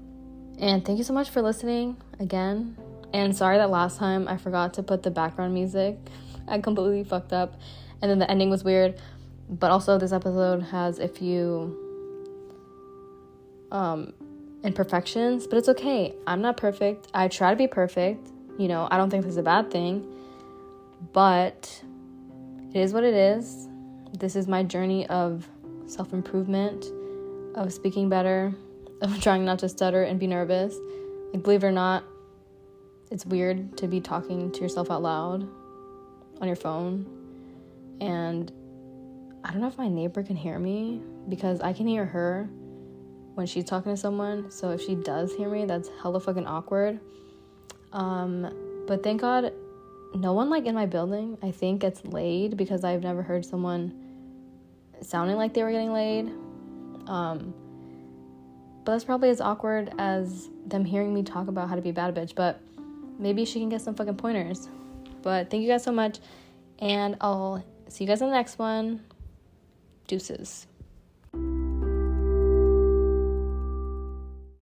and 0.58 0.84
thank 0.84 0.98
you 0.98 1.04
so 1.04 1.12
much 1.12 1.30
for 1.30 1.42
listening 1.42 1.96
again. 2.18 2.76
And 3.12 3.36
sorry 3.36 3.56
that 3.58 3.70
last 3.70 3.98
time 3.98 4.28
I 4.28 4.36
forgot 4.36 4.74
to 4.74 4.82
put 4.82 5.02
the 5.02 5.10
background 5.10 5.52
music. 5.52 5.98
I 6.46 6.60
completely 6.60 7.04
fucked 7.04 7.32
up. 7.32 7.60
And 8.02 8.10
then 8.10 8.18
the 8.18 8.30
ending 8.30 8.50
was 8.50 8.64
weird. 8.64 9.00
But 9.48 9.72
also, 9.72 9.98
this 9.98 10.12
episode 10.12 10.62
has 10.62 11.00
a 11.00 11.08
few 11.08 11.76
um, 13.72 14.12
imperfections, 14.62 15.46
but 15.46 15.58
it's 15.58 15.68
okay. 15.68 16.14
I'm 16.26 16.40
not 16.40 16.56
perfect. 16.56 17.08
I 17.14 17.28
try 17.28 17.50
to 17.50 17.56
be 17.56 17.66
perfect. 17.66 18.28
You 18.58 18.68
know, 18.68 18.88
I 18.90 18.96
don't 18.96 19.10
think 19.10 19.24
this 19.24 19.32
is 19.32 19.38
a 19.38 19.42
bad 19.42 19.70
thing, 19.70 20.06
but 21.12 21.82
it 22.74 22.78
is 22.78 22.92
what 22.92 23.04
it 23.04 23.14
is. 23.14 23.68
This 24.18 24.36
is 24.36 24.46
my 24.46 24.62
journey 24.62 25.06
of 25.06 25.48
self 25.86 26.12
improvement, 26.12 26.84
of 27.54 27.72
speaking 27.72 28.08
better, 28.08 28.52
of 29.00 29.20
trying 29.20 29.44
not 29.44 29.60
to 29.60 29.68
stutter 29.68 30.02
and 30.02 30.20
be 30.20 30.26
nervous. 30.26 30.76
Like, 31.32 31.42
believe 31.42 31.64
it 31.64 31.68
or 31.68 31.72
not, 31.72 32.04
it's 33.10 33.24
weird 33.24 33.76
to 33.78 33.88
be 33.88 34.00
talking 34.00 34.52
to 34.52 34.60
yourself 34.60 34.90
out 34.90 35.02
loud 35.02 35.48
on 36.40 36.46
your 36.46 36.56
phone. 36.56 37.06
And 38.00 38.50
I 39.44 39.52
don't 39.52 39.60
know 39.60 39.68
if 39.68 39.78
my 39.78 39.88
neighbor 39.88 40.22
can 40.22 40.36
hear 40.36 40.58
me 40.58 41.00
because 41.28 41.60
I 41.60 41.72
can 41.72 41.86
hear 41.86 42.04
her 42.04 42.48
when 43.34 43.46
she's 43.46 43.64
talking 43.64 43.92
to 43.92 43.96
someone. 43.96 44.50
So 44.50 44.70
if 44.70 44.80
she 44.80 44.94
does 44.94 45.34
hear 45.34 45.48
me, 45.48 45.64
that's 45.64 45.88
hella 46.02 46.20
fucking 46.20 46.46
awkward. 46.46 47.00
Um, 47.92 48.84
but 48.86 49.02
thank 49.02 49.20
God 49.20 49.52
no 50.14 50.32
one 50.32 50.50
like 50.50 50.66
in 50.66 50.74
my 50.74 50.86
building 50.86 51.38
I 51.42 51.52
think 51.52 51.80
gets 51.80 52.04
laid 52.04 52.56
because 52.56 52.82
I've 52.84 53.02
never 53.02 53.22
heard 53.22 53.44
someone 53.44 53.94
sounding 55.02 55.36
like 55.36 55.54
they 55.54 55.62
were 55.62 55.70
getting 55.70 55.92
laid. 55.92 56.30
Um, 57.06 57.54
but 58.84 58.92
that's 58.92 59.04
probably 59.04 59.30
as 59.30 59.40
awkward 59.40 59.92
as 59.98 60.48
them 60.66 60.84
hearing 60.84 61.12
me 61.12 61.22
talk 61.22 61.48
about 61.48 61.68
how 61.68 61.74
to 61.74 61.82
be 61.82 61.90
a 61.90 61.92
bad 61.92 62.14
bitch. 62.14 62.34
But 62.34 62.60
maybe 63.18 63.44
she 63.44 63.60
can 63.60 63.68
get 63.68 63.82
some 63.82 63.94
fucking 63.94 64.16
pointers. 64.16 64.68
But 65.22 65.50
thank 65.50 65.62
you 65.62 65.68
guys 65.68 65.84
so 65.84 65.92
much. 65.92 66.18
And 66.78 67.16
I'll 67.20 67.64
see 67.88 68.04
you 68.04 68.08
guys 68.08 68.22
in 68.22 68.28
the 68.28 68.34
next 68.34 68.58
one. 68.58 69.04
Deuces. 70.06 70.66